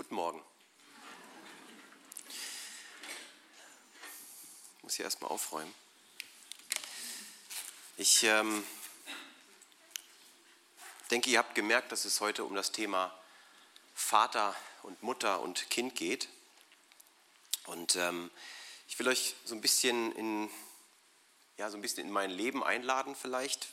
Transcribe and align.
Guten 0.00 0.14
Morgen. 0.14 0.42
Ich 4.78 4.82
muss 4.82 4.94
hier 4.94 5.04
erstmal 5.04 5.30
aufräumen. 5.30 5.74
Ich 7.98 8.22
ähm, 8.22 8.64
denke, 11.10 11.28
ihr 11.28 11.38
habt 11.38 11.54
gemerkt, 11.54 11.92
dass 11.92 12.06
es 12.06 12.22
heute 12.22 12.44
um 12.44 12.54
das 12.54 12.72
Thema 12.72 13.14
Vater 13.92 14.56
und 14.84 15.02
Mutter 15.02 15.42
und 15.42 15.68
Kind 15.68 15.96
geht. 15.96 16.30
Und 17.66 17.94
ähm, 17.96 18.30
ich 18.88 18.98
will 18.98 19.08
euch 19.08 19.34
so 19.44 19.54
ein 19.54 19.60
bisschen 19.60 20.16
in, 20.16 20.50
ja, 21.58 21.68
so 21.68 21.76
ein 21.76 21.82
bisschen 21.82 22.06
in 22.06 22.10
mein 22.10 22.30
Leben 22.30 22.64
einladen 22.64 23.14
vielleicht, 23.14 23.68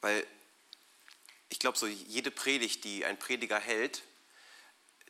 weil 0.00 0.26
ich 1.50 1.58
glaube, 1.58 1.76
so 1.76 1.86
jede 1.86 2.30
Predigt, 2.30 2.84
die 2.84 3.04
ein 3.04 3.18
Prediger 3.18 3.60
hält, 3.60 4.02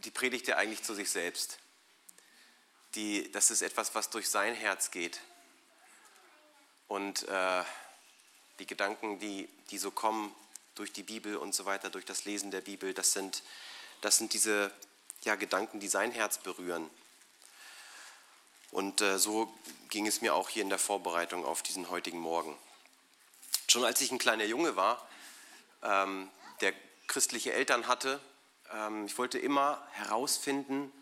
die 0.04 0.10
predigt 0.10 0.48
er 0.48 0.58
eigentlich 0.58 0.82
zu 0.82 0.94
sich 0.94 1.10
selbst. 1.10 1.58
Die, 2.94 3.30
das 3.32 3.50
ist 3.50 3.62
etwas, 3.62 3.94
was 3.94 4.10
durch 4.10 4.28
sein 4.28 4.54
Herz 4.54 4.90
geht. 4.90 5.20
Und 6.88 7.26
äh, 7.28 7.64
die 8.58 8.66
Gedanken, 8.66 9.18
die, 9.18 9.48
die 9.70 9.78
so 9.78 9.90
kommen 9.90 10.34
durch 10.74 10.92
die 10.92 11.02
Bibel 11.02 11.36
und 11.36 11.54
so 11.54 11.64
weiter, 11.64 11.90
durch 11.90 12.04
das 12.04 12.24
Lesen 12.24 12.50
der 12.50 12.60
Bibel, 12.60 12.92
das 12.94 13.12
sind, 13.12 13.42
das 14.00 14.18
sind 14.18 14.32
diese 14.32 14.70
ja, 15.24 15.36
Gedanken, 15.36 15.80
die 15.80 15.88
sein 15.88 16.10
Herz 16.12 16.38
berühren. 16.38 16.90
Und 18.70 19.00
äh, 19.00 19.18
so 19.18 19.52
ging 19.90 20.06
es 20.06 20.20
mir 20.20 20.34
auch 20.34 20.48
hier 20.48 20.62
in 20.62 20.70
der 20.70 20.78
Vorbereitung 20.78 21.44
auf 21.44 21.62
diesen 21.62 21.90
heutigen 21.90 22.18
Morgen. 22.18 22.56
Schon 23.68 23.84
als 23.84 24.00
ich 24.00 24.10
ein 24.10 24.18
kleiner 24.18 24.44
Junge 24.44 24.76
war, 24.76 25.06
ähm, 25.82 26.30
der 26.60 26.74
christliche 27.06 27.52
Eltern 27.52 27.86
hatte, 27.86 28.20
ähm, 28.72 29.06
ich 29.06 29.16
wollte 29.18 29.38
immer 29.38 29.86
herausfinden, 29.92 30.92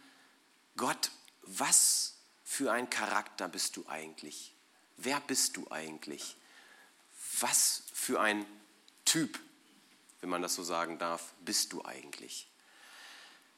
Gott, 0.77 1.11
was 1.43 2.17
für 2.45 2.73
ein 2.73 2.91
Charakter 2.91 3.49
bist 3.49 3.77
du 3.77 3.85
eigentlich? 3.89 4.55
Wer 4.97 5.21
bist 5.21 5.57
du 5.57 5.71
eigentlich? 5.71 6.37
Was 7.41 7.85
für 7.93 8.21
ein 8.21 8.45
Typ, 9.05 9.39
wenn 10.21 10.31
man 10.31 10.43
das 10.43 10.55
so 10.55 10.63
sagen 10.63 10.99
darf, 10.99 11.33
bist 11.45 11.73
du 11.73 11.85
eigentlich? 11.85 12.49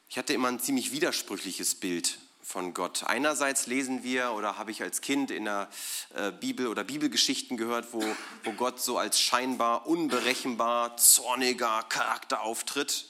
Ich 0.08 0.18
hatte 0.18 0.34
immer 0.34 0.48
ein 0.48 0.60
ziemlich 0.60 0.92
widersprüchliches 0.92 1.74
Bild 1.74 2.18
von 2.42 2.74
Gott. 2.74 3.04
Einerseits 3.04 3.66
lesen 3.66 4.02
wir 4.02 4.32
oder 4.32 4.58
habe 4.58 4.70
ich 4.70 4.82
als 4.82 5.00
Kind 5.00 5.30
in 5.30 5.46
der 5.46 5.70
äh, 6.14 6.32
Bibel 6.32 6.66
oder 6.66 6.84
Bibelgeschichten 6.84 7.56
gehört, 7.56 7.92
wo, 7.92 8.04
wo 8.44 8.52
Gott 8.52 8.80
so 8.80 8.98
als 8.98 9.20
scheinbar 9.20 9.86
unberechenbar, 9.86 10.96
zorniger 10.96 11.82
Charakter 11.88 12.42
auftritt. 12.42 13.06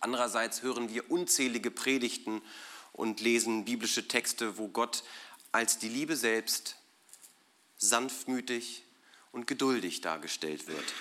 Andererseits 0.00 0.62
hören 0.62 0.90
wir 0.92 1.10
unzählige 1.10 1.70
Predigten 1.70 2.42
und 2.92 3.20
lesen 3.20 3.64
biblische 3.64 4.08
Texte, 4.08 4.58
wo 4.58 4.68
Gott 4.68 5.04
als 5.52 5.78
die 5.78 5.88
Liebe 5.88 6.16
selbst 6.16 6.76
sanftmütig 7.78 8.84
und 9.32 9.46
geduldig 9.46 10.00
dargestellt 10.00 10.66
wird. 10.66 10.94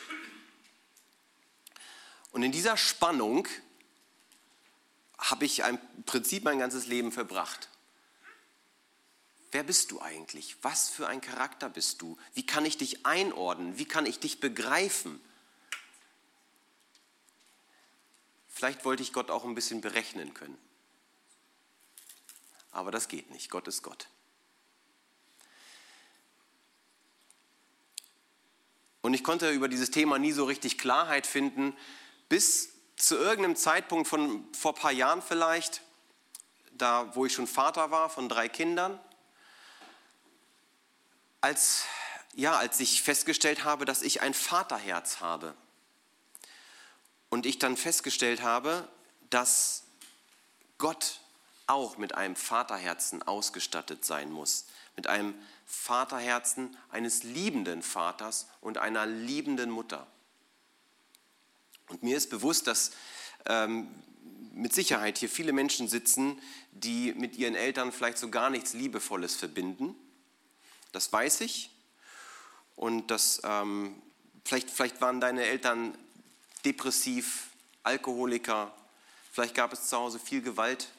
Und 2.31 2.43
in 2.43 2.51
dieser 2.51 2.75
Spannung 2.75 3.47
habe 5.17 5.45
ich 5.45 5.59
im 5.59 5.79
Prinzip 6.05 6.43
mein 6.43 6.59
ganzes 6.59 6.87
Leben 6.87 7.11
verbracht. 7.11 7.69
Wer 9.51 9.63
bist 9.63 9.91
du 9.91 10.01
eigentlich? 10.01 10.57
Was 10.61 10.89
für 10.89 11.07
ein 11.07 11.21
Charakter 11.21 11.69
bist 11.69 12.01
du? 12.01 12.17
Wie 12.33 12.45
kann 12.45 12.65
ich 12.65 12.77
dich 12.77 13.05
einordnen? 13.05 13.77
Wie 13.77 13.85
kann 13.85 14.05
ich 14.05 14.19
dich 14.19 14.41
begreifen? 14.41 15.21
Vielleicht 18.55 18.85
wollte 18.85 19.03
ich 19.03 19.11
Gott 19.11 19.29
auch 19.31 19.43
ein 19.43 19.53
bisschen 19.53 19.81
berechnen 19.81 20.33
können. 20.33 20.57
Aber 22.71 22.89
das 22.89 23.09
geht 23.09 23.29
nicht. 23.29 23.49
Gott 23.49 23.67
ist 23.67 23.83
Gott. 23.83 24.07
Und 29.01 29.13
ich 29.13 29.25
konnte 29.25 29.51
über 29.51 29.67
dieses 29.67 29.91
Thema 29.91 30.17
nie 30.19 30.31
so 30.31 30.45
richtig 30.45 30.77
Klarheit 30.77 31.27
finden, 31.27 31.75
bis 32.29 32.69
zu 32.95 33.17
irgendeinem 33.17 33.57
Zeitpunkt 33.57 34.07
von 34.07 34.47
vor 34.53 34.73
ein 34.73 34.79
paar 34.79 34.93
Jahren 34.93 35.21
vielleicht, 35.21 35.81
da 36.71 37.13
wo 37.13 37.25
ich 37.25 37.33
schon 37.33 37.47
Vater 37.47 37.91
war 37.91 38.09
von 38.09 38.29
drei 38.29 38.47
Kindern, 38.47 38.97
als, 41.41 41.83
ja, 42.33 42.57
als 42.57 42.79
ich 42.79 43.03
festgestellt 43.03 43.65
habe, 43.65 43.83
dass 43.83 44.01
ich 44.01 44.21
ein 44.21 44.33
Vaterherz 44.33 45.19
habe. 45.19 45.57
Und 47.29 47.45
ich 47.45 47.59
dann 47.59 47.77
festgestellt 47.77 48.41
habe, 48.41 48.87
dass 49.29 49.83
Gott 50.77 51.19
auch 51.67 51.97
mit 51.97 52.15
einem 52.15 52.35
Vaterherzen 52.35 53.23
ausgestattet 53.23 54.05
sein 54.05 54.31
muss. 54.31 54.65
Mit 54.95 55.07
einem 55.07 55.33
Vaterherzen 55.65 56.77
eines 56.89 57.23
liebenden 57.23 57.81
Vaters 57.81 58.47
und 58.61 58.77
einer 58.77 59.05
liebenden 59.05 59.71
Mutter. 59.71 60.07
Und 61.89 62.03
mir 62.03 62.17
ist 62.17 62.29
bewusst, 62.29 62.67
dass 62.67 62.91
ähm, 63.45 63.87
mit 64.53 64.73
Sicherheit 64.73 65.17
hier 65.17 65.29
viele 65.29 65.53
Menschen 65.53 65.87
sitzen, 65.87 66.41
die 66.71 67.13
mit 67.13 67.35
ihren 67.35 67.55
Eltern 67.55 67.91
vielleicht 67.91 68.17
so 68.17 68.29
gar 68.29 68.49
nichts 68.49 68.73
Liebevolles 68.73 69.35
verbinden. 69.35 69.95
Das 70.91 71.11
weiß 71.11 71.41
ich. 71.41 71.71
Und 72.75 73.11
das, 73.11 73.41
ähm, 73.43 74.01
vielleicht, 74.43 74.69
vielleicht 74.69 75.01
waren 75.01 75.19
deine 75.19 75.43
Eltern 75.43 75.97
depressiv, 76.65 77.49
Alkoholiker, 77.83 78.73
vielleicht 79.31 79.53
gab 79.53 79.71
es 79.71 79.87
zu 79.87 79.97
Hause 79.97 80.19
viel 80.19 80.41
Gewalt, 80.41 80.89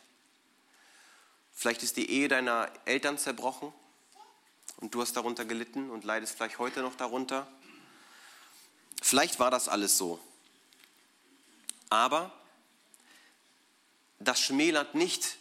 vielleicht 1.52 1.82
ist 1.82 1.96
die 1.96 2.08
Ehe 2.08 2.28
deiner 2.28 2.70
Eltern 2.84 3.18
zerbrochen 3.18 3.72
und 4.76 4.94
du 4.94 5.02
hast 5.02 5.16
darunter 5.16 5.44
gelitten 5.44 5.90
und 5.90 6.04
leidest 6.04 6.36
vielleicht 6.36 6.58
heute 6.58 6.80
noch 6.80 6.94
darunter. 6.94 7.48
Vielleicht 9.02 9.38
war 9.40 9.50
das 9.50 9.68
alles 9.68 9.98
so. 9.98 10.20
Aber 11.88 12.32
das 14.18 14.40
schmälert 14.40 14.94
nicht 14.94 15.36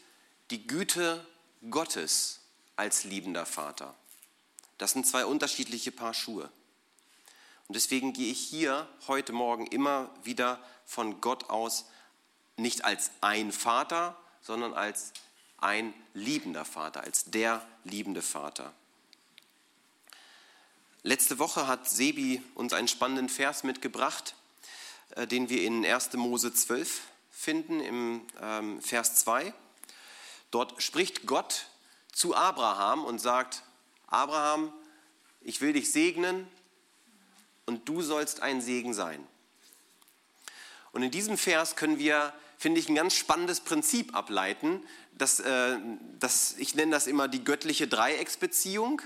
die 0.52 0.68
Güte 0.68 1.25
Gottes 1.69 2.41
als 2.75 3.03
liebender 3.03 3.46
Vater. 3.46 3.96
Das 4.78 4.91
sind 4.91 5.08
zwei 5.08 5.25
unterschiedliche 5.25 5.91
Paar 5.91 6.14
Schuhe. 6.14 6.52
Und 7.68 7.76
deswegen 7.76 8.14
gehe 8.14 8.31
ich 8.31 8.40
hier 8.40 8.88
heute 9.08 9.34
Morgen 9.34 9.68
immer 9.68 10.09
wieder 10.24 10.64
von 10.86 11.22
Gott 11.22 11.50
aus 11.50 11.86
nicht 12.58 12.86
als 12.86 13.12
ein 13.22 13.52
Vater, 13.52 14.16
sondern 14.42 14.74
als 14.74 15.12
ein 15.58 15.94
liebender 16.14 16.66
Vater, 16.66 17.02
als 17.02 17.26
der 17.26 17.66
liebende 17.84 18.22
Vater. 18.22 18.74
Letzte 21.03 21.40
Woche 21.40 21.68
hat 21.68 21.90
Sebi 21.90 22.42
uns 22.56 22.74
einen 22.74 22.88
spannenden 22.88 23.30
Vers 23.30 23.64
mitgebracht 23.64 24.36
äh, 25.12 25.28
den 25.28 25.50
wir 25.50 25.64
in 25.64 25.86
1. 25.86 26.14
Mose 26.14 26.53
12 26.53 27.02
finden, 27.30 27.80
im 27.80 28.22
ähm, 28.42 28.82
Vers 28.82 29.16
2. 29.16 29.53
Dort 30.52 30.82
spricht 30.82 31.26
Gott 31.26 31.68
zu 32.12 32.36
Abraham 32.36 33.03
und 33.06 33.20
sagt, 33.20 33.64
Abraham, 34.08 34.74
ich 35.42 35.62
will 35.62 35.74
dich 35.74 35.92
segnen 35.92 36.47
und 37.66 37.88
du 37.88 38.02
sollst 38.02 38.42
ein 38.42 38.62
Segen 38.62 38.94
sein. 38.94 39.26
Und 40.92 41.03
in 41.03 41.12
diesem 41.12 41.38
Vers 41.38 41.76
können 41.76 42.00
wir, 42.00 42.34
finde 42.58 42.80
ich, 42.80 42.88
ein 42.88 42.96
ganz 42.96 43.16
spannendes 43.16 43.59
Prinzip 43.59 44.16
ableiten. 44.16 44.81
Das, 45.18 45.40
äh, 45.40 45.78
das, 46.20 46.56
ich 46.58 46.76
nenne 46.76 46.92
das 46.92 47.08
immer 47.08 47.28
die 47.28 47.44
göttliche 47.44 47.88
Dreiecksbeziehung. 47.88 49.02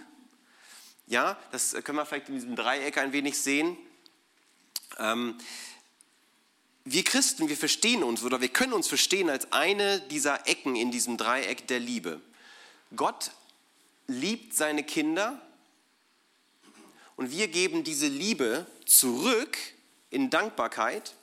Ja, 1.08 1.40
das 1.52 1.74
können 1.84 1.98
wir 1.98 2.06
vielleicht 2.06 2.30
in 2.30 2.36
diesem 2.36 2.56
Dreieck 2.56 2.98
ein 3.00 3.12
wenig 3.12 3.40
sehen. 3.40 3.76
Ähm, 5.00 5.36
wir 6.86 7.04
Christen, 7.04 7.50
wir 7.50 7.58
verstehen 7.58 8.04
uns 8.04 8.24
oder 8.24 8.42
wir 8.42 8.50
können 8.50 8.74
uns 8.74 8.88
verstehen 8.88 9.30
als 9.30 9.52
eine 9.52 10.00
dieser 10.02 10.48
Ecken 10.48 10.76
in 10.76 10.92
diesem 10.92 11.18
Dreieck 11.18 11.68
der 11.68 11.80
Liebe. 11.80 12.22
Gott 12.96 13.32
liebt 14.08 14.54
seine 14.54 14.84
Kinder 14.84 15.42
und 17.20 17.32
wir 17.32 17.50
geben 17.50 17.84
diese 17.84 18.08
Liebe 18.08 18.66
zurück 18.86 19.58
in 20.10 20.30
Dankbarkeit 20.30 21.16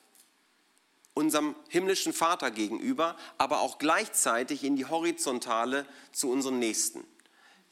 unserem 1.14 1.54
himmlischen 1.70 2.12
Vater 2.12 2.50
gegenüber, 2.50 3.16
aber 3.38 3.60
auch 3.60 3.78
gleichzeitig 3.78 4.62
in 4.62 4.76
die 4.76 4.84
Horizontale 4.84 5.86
zu 6.12 6.30
unseren 6.30 6.58
Nächsten. 6.58 7.02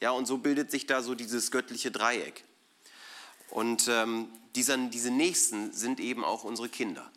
Ja, 0.01 0.09
und 0.09 0.25
so 0.25 0.39
bildet 0.39 0.71
sich 0.71 0.87
da 0.87 1.03
so 1.03 1.13
dieses 1.13 1.51
göttliche 1.51 1.91
Dreieck. 1.91 2.43
Und 3.51 3.87
ähm, 3.89 4.29
dieser, 4.55 4.75
diese 4.75 5.11
Nächsten 5.11 5.71
sind 5.71 5.99
eben 5.99 6.25
auch 6.25 6.43
unsere 6.43 6.67
Kinder. 6.67 7.07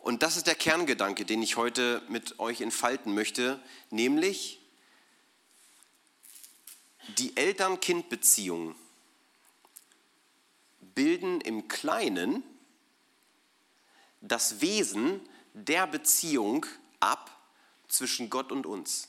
Und 0.00 0.24
das 0.24 0.36
ist 0.36 0.48
der 0.48 0.56
Kerngedanke, 0.56 1.24
den 1.24 1.40
ich 1.40 1.56
heute 1.56 2.02
mit 2.08 2.40
euch 2.40 2.60
entfalten 2.60 3.14
möchte, 3.14 3.60
nämlich 3.90 4.58
die 7.18 7.36
Eltern-Kind-Beziehung 7.36 8.74
bilden 10.94 11.40
im 11.40 11.68
Kleinen 11.68 12.42
das 14.20 14.60
Wesen 14.60 15.20
der 15.52 15.86
Beziehung 15.86 16.64
ab 17.00 17.30
zwischen 17.88 18.30
Gott 18.30 18.52
und 18.52 18.66
uns. 18.66 19.08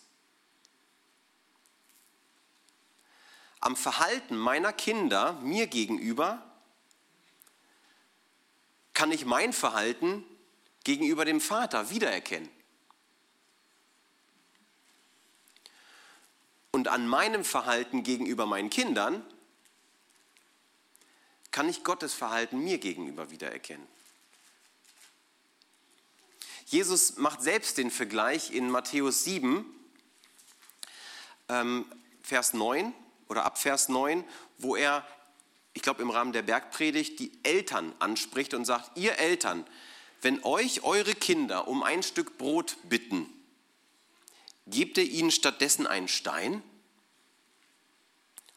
Am 3.60 3.78
Verhalten 3.78 4.36
meiner 4.36 4.74
Kinder 4.74 5.34
mir 5.42 5.68
gegenüber 5.68 6.44
kann 8.94 9.12
ich 9.12 9.26
mein 9.26 9.54
Verhalten 9.54 10.26
gegenüber 10.84 11.24
dem 11.24 11.40
Vater 11.40 11.90
wiedererkennen. 11.90 12.50
Und 16.76 16.88
an 16.88 17.08
meinem 17.08 17.46
Verhalten 17.46 18.02
gegenüber 18.02 18.48
meinen 18.48 18.72
Kindern 18.72 19.24
kann 21.52 21.70
ich 21.70 21.84
Gottes 21.84 22.16
Verhalten 22.16 22.64
mir 22.64 22.80
gegenüber 22.80 23.30
wiedererkennen. 23.30 23.86
Jesus 26.66 27.18
macht 27.18 27.44
selbst 27.44 27.78
den 27.78 27.92
Vergleich 27.92 28.50
in 28.50 28.72
Matthäus 28.72 29.24
7, 29.24 29.64
ähm, 31.50 31.86
Vers 32.24 32.54
9 32.54 32.92
oder 33.28 33.46
ab 33.46 33.60
Vers 33.60 33.88
9, 33.90 34.24
wo 34.58 34.76
er, 34.76 35.06
ich 35.74 35.84
glaube 35.84 36.02
im 36.02 36.10
Rahmen 36.10 36.34
der 36.34 36.42
Bergpredigt, 36.42 37.20
die 37.20 37.32
Eltern 37.44 37.94
anspricht 38.00 38.56
und 38.56 38.66
sagt, 38.66 38.98
ihr 38.98 39.20
Eltern, 39.20 39.64
wenn 40.24 40.44
euch 40.44 40.82
eure 40.82 41.14
Kinder 41.14 41.68
um 41.68 41.84
ein 41.84 42.02
Stück 42.02 42.40
Brot 42.40 42.78
bitten, 42.90 43.32
gebt 44.68 44.98
ihr 44.98 45.04
ihnen 45.04 45.32
stattdessen 45.32 45.88
einen 45.88 46.08
Stein? 46.08 46.64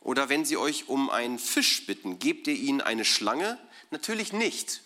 Oder 0.01 0.29
wenn 0.29 0.45
sie 0.45 0.57
euch 0.57 0.89
um 0.89 1.11
einen 1.11 1.39
Fisch 1.39 1.85
bitten, 1.87 2.19
gebt 2.19 2.47
ihr 2.47 2.55
ihnen 2.55 2.81
eine 2.81 3.05
Schlange? 3.05 3.59
Natürlich 3.91 4.33
nicht. 4.33 4.83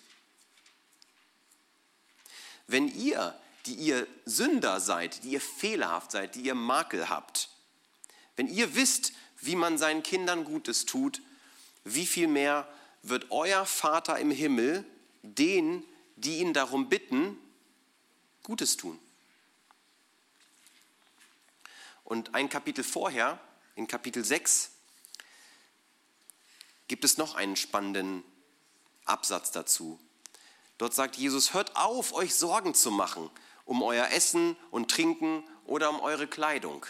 Wenn 2.66 2.88
ihr, 2.88 3.38
die 3.66 3.74
ihr 3.74 4.06
Sünder 4.24 4.80
seid, 4.80 5.24
die 5.24 5.32
ihr 5.32 5.40
fehlerhaft 5.40 6.12
seid, 6.12 6.36
die 6.36 6.42
ihr 6.42 6.54
Makel 6.54 7.08
habt, 7.08 7.50
wenn 8.36 8.48
ihr 8.48 8.74
wisst, 8.74 9.12
wie 9.40 9.56
man 9.56 9.76
seinen 9.76 10.02
Kindern 10.02 10.44
Gutes 10.44 10.86
tut, 10.86 11.20
wie 11.84 12.06
viel 12.06 12.28
mehr 12.28 12.68
wird 13.02 13.30
euer 13.30 13.66
Vater 13.66 14.18
im 14.18 14.30
Himmel 14.30 14.84
den, 15.22 15.84
die 16.16 16.38
ihn 16.38 16.52
darum 16.52 16.88
bitten, 16.88 17.36
Gutes 18.42 18.76
tun. 18.76 18.98
Und 22.10 22.34
ein 22.34 22.48
Kapitel 22.48 22.82
vorher, 22.82 23.38
in 23.76 23.86
Kapitel 23.86 24.24
6, 24.24 24.72
gibt 26.88 27.04
es 27.04 27.16
noch 27.16 27.36
einen 27.36 27.54
spannenden 27.54 28.24
Absatz 29.04 29.52
dazu. 29.52 29.98
Dort 30.76 30.92
sagt 30.92 31.16
Jesus, 31.16 31.54
hört 31.54 31.76
auf, 31.76 32.12
euch 32.12 32.34
Sorgen 32.34 32.74
zu 32.74 32.90
machen 32.90 33.30
um 33.70 33.84
euer 33.84 34.08
Essen 34.08 34.56
und 34.72 34.90
Trinken 34.90 35.44
oder 35.64 35.90
um 35.90 36.00
eure 36.00 36.26
Kleidung. 36.26 36.84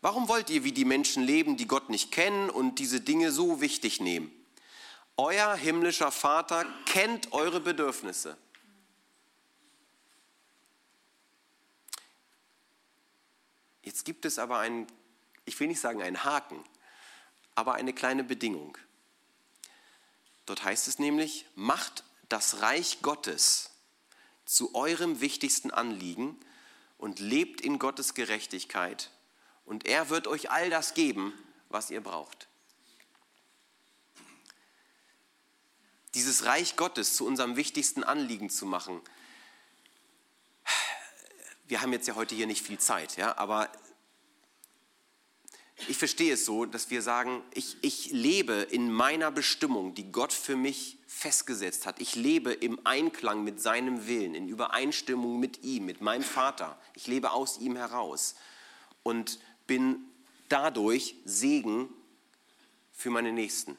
Warum 0.00 0.26
wollt 0.26 0.48
ihr 0.48 0.64
wie 0.64 0.72
die 0.72 0.86
Menschen 0.86 1.22
leben, 1.22 1.58
die 1.58 1.66
Gott 1.66 1.90
nicht 1.90 2.10
kennen 2.10 2.48
und 2.48 2.78
diese 2.78 3.02
Dinge 3.02 3.32
so 3.32 3.60
wichtig 3.60 4.00
nehmen? 4.00 4.32
Euer 5.18 5.54
himmlischer 5.56 6.10
Vater 6.10 6.64
kennt 6.86 7.34
eure 7.34 7.60
Bedürfnisse. 7.60 8.38
Jetzt 13.88 14.04
gibt 14.04 14.26
es 14.26 14.38
aber 14.38 14.58
einen, 14.58 14.86
ich 15.46 15.58
will 15.58 15.66
nicht 15.66 15.80
sagen 15.80 16.02
einen 16.02 16.22
Haken, 16.22 16.62
aber 17.54 17.72
eine 17.72 17.94
kleine 17.94 18.22
Bedingung. 18.22 18.76
Dort 20.44 20.62
heißt 20.62 20.88
es 20.88 20.98
nämlich, 20.98 21.46
macht 21.54 22.04
das 22.28 22.60
Reich 22.60 23.00
Gottes 23.00 23.70
zu 24.44 24.74
eurem 24.74 25.22
wichtigsten 25.22 25.70
Anliegen 25.70 26.38
und 26.98 27.18
lebt 27.18 27.62
in 27.62 27.78
Gottes 27.78 28.12
Gerechtigkeit 28.12 29.10
und 29.64 29.86
er 29.86 30.10
wird 30.10 30.26
euch 30.26 30.50
all 30.50 30.68
das 30.68 30.92
geben, 30.92 31.32
was 31.70 31.88
ihr 31.88 32.02
braucht. 32.02 32.46
Dieses 36.12 36.44
Reich 36.44 36.76
Gottes 36.76 37.16
zu 37.16 37.24
unserem 37.24 37.56
wichtigsten 37.56 38.04
Anliegen 38.04 38.50
zu 38.50 38.66
machen. 38.66 39.00
Wir 41.68 41.82
haben 41.82 41.92
jetzt 41.92 42.08
ja 42.08 42.14
heute 42.14 42.34
hier 42.34 42.46
nicht 42.46 42.66
viel 42.66 42.78
Zeit, 42.78 43.18
ja, 43.18 43.36
aber 43.36 43.70
ich 45.86 45.98
verstehe 45.98 46.32
es 46.32 46.44
so, 46.44 46.64
dass 46.64 46.90
wir 46.90 47.02
sagen, 47.02 47.42
ich, 47.54 47.76
ich 47.82 48.10
lebe 48.10 48.54
in 48.54 48.90
meiner 48.90 49.30
Bestimmung, 49.30 49.94
die 49.94 50.10
Gott 50.10 50.32
für 50.32 50.56
mich 50.56 50.98
festgesetzt 51.06 51.86
hat. 51.86 52.00
Ich 52.00 52.16
lebe 52.16 52.52
im 52.52 52.84
Einklang 52.84 53.44
mit 53.44 53.60
seinem 53.60 54.06
Willen, 54.08 54.34
in 54.34 54.48
Übereinstimmung 54.48 55.38
mit 55.38 55.62
ihm, 55.62 55.84
mit 55.84 56.00
meinem 56.00 56.24
Vater. 56.24 56.78
Ich 56.94 57.06
lebe 57.06 57.32
aus 57.32 57.58
ihm 57.58 57.76
heraus 57.76 58.34
und 59.02 59.38
bin 59.66 60.00
dadurch 60.48 61.16
Segen 61.24 61.90
für 62.92 63.10
meine 63.10 63.32
Nächsten. 63.32 63.76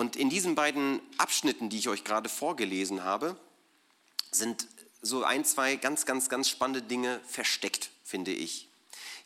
Und 0.00 0.16
in 0.16 0.30
diesen 0.30 0.54
beiden 0.54 1.02
Abschnitten, 1.18 1.68
die 1.68 1.76
ich 1.76 1.90
euch 1.90 2.04
gerade 2.04 2.30
vorgelesen 2.30 3.04
habe, 3.04 3.36
sind 4.30 4.66
so 5.02 5.24
ein, 5.24 5.44
zwei 5.44 5.76
ganz, 5.76 6.06
ganz, 6.06 6.30
ganz 6.30 6.48
spannende 6.48 6.80
Dinge 6.80 7.20
versteckt, 7.26 7.90
finde 8.02 8.30
ich. 8.30 8.70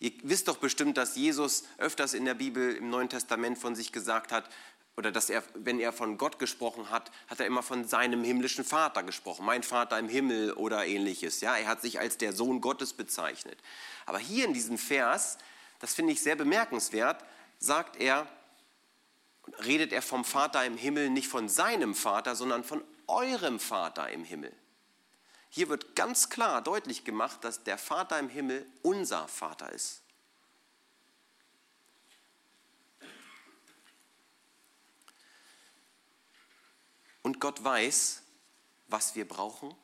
Ihr 0.00 0.10
wisst 0.24 0.48
doch 0.48 0.56
bestimmt, 0.56 0.96
dass 0.96 1.14
Jesus 1.14 1.62
öfters 1.78 2.12
in 2.12 2.24
der 2.24 2.34
Bibel 2.34 2.74
im 2.74 2.90
Neuen 2.90 3.08
Testament 3.08 3.56
von 3.56 3.76
sich 3.76 3.92
gesagt 3.92 4.32
hat, 4.32 4.50
oder 4.96 5.12
dass 5.12 5.30
er, 5.30 5.44
wenn 5.54 5.78
er 5.78 5.92
von 5.92 6.18
Gott 6.18 6.40
gesprochen 6.40 6.90
hat, 6.90 7.12
hat 7.28 7.38
er 7.38 7.46
immer 7.46 7.62
von 7.62 7.86
seinem 7.86 8.24
himmlischen 8.24 8.64
Vater 8.64 9.04
gesprochen, 9.04 9.46
mein 9.46 9.62
Vater 9.62 9.96
im 10.00 10.08
Himmel 10.08 10.54
oder 10.54 10.84
ähnliches. 10.84 11.40
Ja, 11.40 11.56
er 11.56 11.68
hat 11.68 11.82
sich 11.82 12.00
als 12.00 12.18
der 12.18 12.32
Sohn 12.32 12.60
Gottes 12.60 12.94
bezeichnet. 12.94 13.58
Aber 14.06 14.18
hier 14.18 14.44
in 14.44 14.54
diesem 14.54 14.78
Vers, 14.78 15.38
das 15.78 15.94
finde 15.94 16.14
ich 16.14 16.20
sehr 16.20 16.34
bemerkenswert, 16.34 17.24
sagt 17.60 17.94
er, 17.94 18.26
redet 19.64 19.92
er 19.92 20.02
vom 20.02 20.24
Vater 20.24 20.64
im 20.64 20.76
Himmel 20.76 21.10
nicht 21.10 21.28
von 21.28 21.48
seinem 21.48 21.94
Vater, 21.94 22.34
sondern 22.34 22.64
von 22.64 22.82
eurem 23.06 23.60
Vater 23.60 24.10
im 24.10 24.24
Himmel. 24.24 24.52
Hier 25.50 25.68
wird 25.68 25.94
ganz 25.94 26.30
klar 26.30 26.62
deutlich 26.62 27.04
gemacht, 27.04 27.44
dass 27.44 27.62
der 27.62 27.78
Vater 27.78 28.18
im 28.18 28.28
Himmel 28.28 28.66
unser 28.82 29.28
Vater 29.28 29.70
ist. 29.72 30.02
Und 37.22 37.40
Gott 37.40 37.62
weiß, 37.62 38.22
was 38.88 39.14
wir 39.14 39.26
brauchen. 39.26 39.74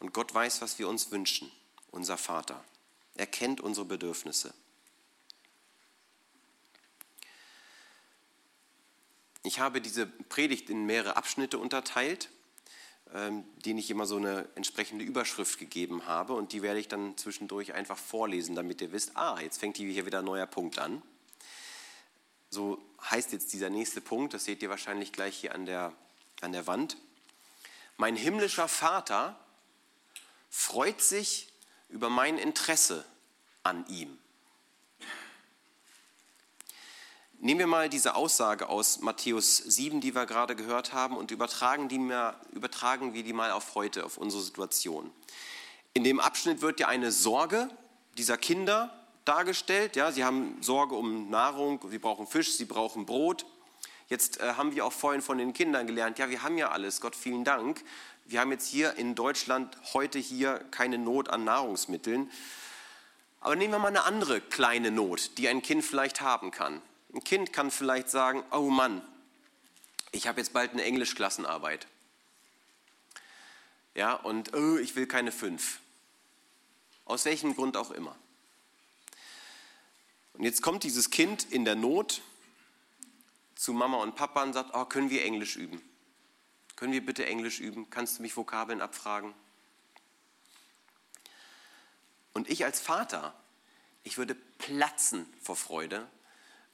Und 0.00 0.12
Gott 0.12 0.34
weiß, 0.34 0.62
was 0.62 0.78
wir 0.78 0.88
uns 0.88 1.10
wünschen, 1.10 1.50
unser 1.90 2.16
Vater. 2.16 2.64
Er 3.14 3.26
kennt 3.26 3.60
unsere 3.60 3.86
Bedürfnisse. 3.86 4.54
Ich 9.48 9.60
habe 9.60 9.80
diese 9.80 10.06
Predigt 10.06 10.70
in 10.70 10.86
mehrere 10.86 11.16
Abschnitte 11.16 11.58
unterteilt 11.58 12.28
ähm, 13.14 13.44
denen 13.64 13.78
ich 13.78 13.90
immer 13.90 14.04
so 14.04 14.16
eine 14.16 14.46
entsprechende 14.54 15.02
Überschrift 15.02 15.58
gegeben 15.58 16.04
habe 16.06 16.34
und 16.34 16.52
die 16.52 16.60
werde 16.60 16.78
ich 16.78 16.88
dann 16.88 17.16
zwischendurch 17.16 17.72
einfach 17.72 17.96
vorlesen, 17.96 18.54
damit 18.54 18.82
ihr 18.82 18.92
wisst, 18.92 19.16
ah, 19.16 19.38
jetzt 19.40 19.58
fängt 19.58 19.78
hier 19.78 20.04
wieder 20.04 20.18
ein 20.18 20.26
neuer 20.26 20.46
Punkt 20.46 20.78
an. 20.78 21.00
So 22.50 22.78
heißt 23.10 23.32
jetzt 23.32 23.54
dieser 23.54 23.70
nächste 23.70 24.02
Punkt, 24.02 24.34
das 24.34 24.44
seht 24.44 24.62
ihr 24.62 24.68
wahrscheinlich 24.68 25.12
gleich 25.12 25.38
hier 25.38 25.54
an 25.54 25.64
der, 25.64 25.94
an 26.42 26.52
der 26.52 26.66
Wand. 26.66 26.98
Mein 27.96 28.14
himmlischer 28.14 28.68
Vater 28.68 29.38
freut 30.50 31.00
sich 31.00 31.50
über 31.88 32.10
mein 32.10 32.36
Interesse 32.36 33.06
an 33.62 33.86
ihm. 33.88 34.17
Nehmen 37.40 37.60
wir 37.60 37.66
mal 37.68 37.88
diese 37.88 38.16
Aussage 38.16 38.68
aus 38.68 38.98
Matthäus 39.00 39.58
7, 39.58 40.00
die 40.00 40.12
wir 40.12 40.26
gerade 40.26 40.56
gehört 40.56 40.92
haben, 40.92 41.16
und 41.16 41.30
übertragen, 41.30 41.88
die 41.88 42.00
mal, 42.00 42.34
übertragen 42.50 43.14
wir 43.14 43.22
die 43.22 43.32
mal 43.32 43.52
auf 43.52 43.76
heute, 43.76 44.04
auf 44.04 44.18
unsere 44.18 44.42
Situation. 44.42 45.12
In 45.94 46.02
dem 46.02 46.18
Abschnitt 46.18 46.62
wird 46.62 46.80
ja 46.80 46.88
eine 46.88 47.12
Sorge 47.12 47.68
dieser 48.16 48.38
Kinder 48.38 48.92
dargestellt. 49.24 49.94
Ja, 49.94 50.10
sie 50.10 50.24
haben 50.24 50.60
Sorge 50.62 50.96
um 50.96 51.30
Nahrung, 51.30 51.80
sie 51.88 52.00
brauchen 52.00 52.26
Fisch, 52.26 52.56
sie 52.56 52.64
brauchen 52.64 53.06
Brot. 53.06 53.46
Jetzt 54.08 54.40
äh, 54.40 54.54
haben 54.54 54.74
wir 54.74 54.84
auch 54.84 54.92
vorhin 54.92 55.22
von 55.22 55.38
den 55.38 55.52
Kindern 55.52 55.86
gelernt, 55.86 56.18
ja, 56.18 56.30
wir 56.30 56.42
haben 56.42 56.58
ja 56.58 56.70
alles, 56.70 57.00
Gott 57.00 57.14
vielen 57.14 57.44
Dank. 57.44 57.84
Wir 58.24 58.40
haben 58.40 58.50
jetzt 58.50 58.66
hier 58.66 58.94
in 58.94 59.14
Deutschland 59.14 59.76
heute 59.94 60.18
hier 60.18 60.58
keine 60.72 60.98
Not 60.98 61.28
an 61.28 61.44
Nahrungsmitteln. 61.44 62.32
Aber 63.38 63.54
nehmen 63.54 63.74
wir 63.74 63.78
mal 63.78 63.88
eine 63.88 64.02
andere 64.02 64.40
kleine 64.40 64.90
Not, 64.90 65.38
die 65.38 65.46
ein 65.46 65.62
Kind 65.62 65.84
vielleicht 65.84 66.20
haben 66.20 66.50
kann. 66.50 66.82
Ein 67.18 67.24
Kind 67.24 67.52
kann 67.52 67.72
vielleicht 67.72 68.10
sagen, 68.10 68.44
oh 68.52 68.70
Mann, 68.70 69.02
ich 70.12 70.28
habe 70.28 70.38
jetzt 70.40 70.52
bald 70.52 70.70
eine 70.70 70.84
Englischklassenarbeit. 70.84 71.88
Ja, 73.96 74.14
und 74.14 74.54
oh, 74.54 74.76
ich 74.76 74.94
will 74.94 75.08
keine 75.08 75.32
fünf. 75.32 75.80
Aus 77.06 77.24
welchem 77.24 77.56
Grund 77.56 77.76
auch 77.76 77.90
immer. 77.90 78.14
Und 80.34 80.44
jetzt 80.44 80.62
kommt 80.62 80.84
dieses 80.84 81.10
Kind 81.10 81.50
in 81.50 81.64
der 81.64 81.74
Not 81.74 82.22
zu 83.56 83.72
Mama 83.72 83.96
und 83.96 84.14
Papa 84.14 84.44
und 84.44 84.52
sagt, 84.52 84.70
oh, 84.72 84.84
können 84.84 85.10
wir 85.10 85.24
Englisch 85.24 85.56
üben? 85.56 85.82
Können 86.76 86.92
wir 86.92 87.04
bitte 87.04 87.26
Englisch 87.26 87.58
üben? 87.58 87.90
Kannst 87.90 88.18
du 88.18 88.22
mich 88.22 88.36
Vokabeln 88.36 88.80
abfragen? 88.80 89.34
Und 92.32 92.48
ich 92.48 92.64
als 92.64 92.80
Vater, 92.80 93.34
ich 94.04 94.18
würde 94.18 94.36
platzen 94.36 95.26
vor 95.42 95.56
Freude, 95.56 96.06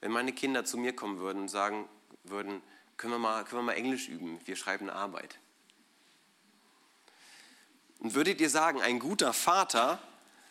wenn 0.05 0.13
meine 0.13 0.35
Kinder 0.35 0.67
zu 0.67 0.77
mir 0.77 0.95
kommen 0.95 1.19
würden 1.19 1.45
und 1.45 1.49
sagen 1.49 1.89
würden, 2.25 2.61
können 2.99 3.15
wir 3.15 3.19
mal, 3.19 3.43
können 3.45 3.61
wir 3.61 3.73
mal 3.73 3.73
Englisch 3.73 4.07
üben, 4.11 4.39
wir 4.45 4.55
schreiben 4.55 4.91
eine 4.91 4.99
Arbeit. 4.99 5.39
Und 8.01 8.15
würdet 8.15 8.39
ihr 8.39 8.51
sagen, 8.51 8.83
ein 8.83 8.99
guter 8.99 9.33
Vater 9.33 9.99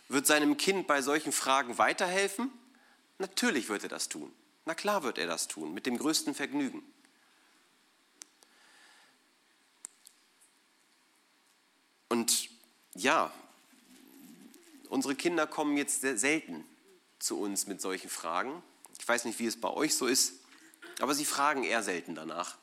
wird 0.07 0.25
seinem 0.25 0.57
Kind 0.57 0.87
bei 0.87 1.03
solchen 1.03 1.31
Fragen 1.31 1.77
weiterhelfen? 1.77 2.51
Natürlich 3.19 3.69
wird 3.69 3.83
er 3.83 3.89
das 3.89 4.09
tun. 4.09 4.33
Na 4.65 4.73
klar 4.73 5.03
wird 5.03 5.19
er 5.19 5.27
das 5.27 5.47
tun, 5.47 5.71
mit 5.71 5.85
dem 5.85 5.99
größten 5.99 6.33
Vergnügen. 6.33 6.81
Und 12.09 12.49
ja, 12.95 13.31
unsere 14.89 15.13
Kinder 15.13 15.45
kommen 15.45 15.77
jetzt 15.77 16.01
selten 16.01 16.65
zu 17.19 17.39
uns 17.39 17.67
mit 17.67 17.81
solchen 17.81 18.09
Fragen. 18.09 18.63
Ich 19.03 19.09
weiß 19.09 19.25
nicht, 19.25 19.37
wie 19.39 19.47
es 19.47 19.59
bei 19.59 19.69
euch 19.69 19.95
so 19.95 20.07
ist, 20.07 20.35
aber 21.01 21.13
sie 21.13 21.25
fragen 21.25 21.65
eher 21.65 21.83
selten 21.83 22.15
danach. 22.15 22.57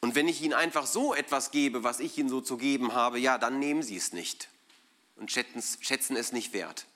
Und 0.00 0.16
wenn 0.16 0.26
ich 0.26 0.42
ihnen 0.42 0.54
einfach 0.54 0.88
so 0.88 1.14
etwas 1.14 1.52
gebe, 1.52 1.84
was 1.84 2.00
ich 2.00 2.18
ihnen 2.18 2.28
so 2.28 2.40
zu 2.40 2.56
geben 2.56 2.94
habe, 2.94 3.20
ja, 3.20 3.38
dann 3.38 3.60
nehmen 3.60 3.84
sie 3.84 3.96
es 3.96 4.12
nicht 4.12 4.48
und 5.14 5.30
schätzen 5.30 6.16
es 6.16 6.32
nicht 6.32 6.52
wert. 6.52 6.86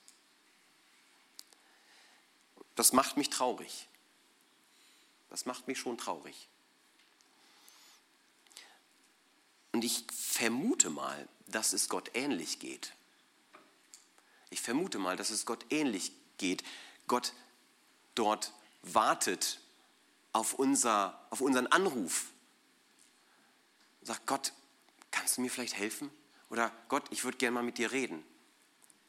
Das 2.75 2.91
macht 2.91 3.15
mich 3.15 3.29
traurig. 3.29 3.87
Das 5.29 5.45
macht 5.45 5.65
mich 5.69 5.79
schon 5.79 5.97
traurig. 5.97 6.49
Und 9.71 9.85
ich 9.85 10.05
vermute 10.11 10.89
mal, 10.89 11.25
dass 11.47 11.71
es 11.71 11.87
Gott 11.87 12.11
ähnlich 12.15 12.59
geht. 12.59 12.91
Ich 14.49 14.59
vermute 14.59 14.99
mal, 14.99 15.15
dass 15.15 15.29
es 15.29 15.45
Gott 15.45 15.65
ähnlich 15.69 16.11
geht. 16.37 16.65
Gott 17.09 17.33
dort 18.15 18.53
wartet 18.83 19.59
auf, 20.31 20.53
unser, 20.53 21.19
auf 21.31 21.41
unseren 21.41 21.67
Anruf. 21.67 22.27
Sagt 24.01 24.25
Gott, 24.25 24.53
kannst 25.11 25.35
du 25.35 25.41
mir 25.41 25.49
vielleicht 25.49 25.75
helfen? 25.75 26.09
Oder 26.49 26.71
Gott, 26.87 27.03
ich 27.09 27.25
würde 27.25 27.37
gerne 27.37 27.55
mal 27.55 27.63
mit 27.63 27.77
dir 27.77 27.91
reden. 27.91 28.23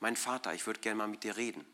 Mein 0.01 0.17
Vater, 0.17 0.53
ich 0.55 0.67
würde 0.67 0.81
gerne 0.81 0.97
mal 0.97 1.07
mit 1.07 1.23
dir 1.23 1.37
reden. 1.37 1.65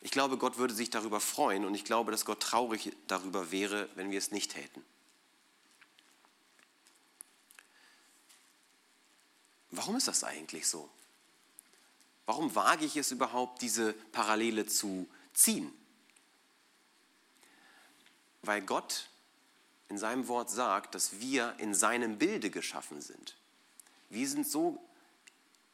Ich 0.00 0.10
glaube, 0.10 0.38
Gott 0.38 0.58
würde 0.58 0.74
sich 0.74 0.90
darüber 0.90 1.20
freuen 1.20 1.64
und 1.64 1.74
ich 1.74 1.84
glaube, 1.84 2.10
dass 2.10 2.24
Gott 2.24 2.40
traurig 2.40 2.94
darüber 3.06 3.50
wäre, 3.50 3.88
wenn 3.94 4.10
wir 4.10 4.18
es 4.18 4.30
nicht 4.30 4.52
täten. 4.52 4.84
Warum 9.70 9.96
ist 9.96 10.08
das 10.08 10.24
eigentlich 10.24 10.66
so? 10.66 10.88
Warum 12.26 12.54
wage 12.54 12.84
ich 12.84 12.96
es 12.96 13.12
überhaupt, 13.12 13.62
diese 13.62 13.92
Parallele 13.92 14.66
zu 14.66 15.08
ziehen? 15.32 15.72
Weil 18.42 18.62
Gott 18.62 19.08
in 19.88 19.98
seinem 19.98 20.26
Wort 20.28 20.50
sagt, 20.50 20.94
dass 20.94 21.20
wir 21.20 21.54
in 21.58 21.74
seinem 21.74 22.18
Bilde 22.18 22.50
geschaffen 22.50 23.00
sind. 23.00 23.36
Wir 24.10 24.28
sind 24.28 24.46
so 24.46 24.82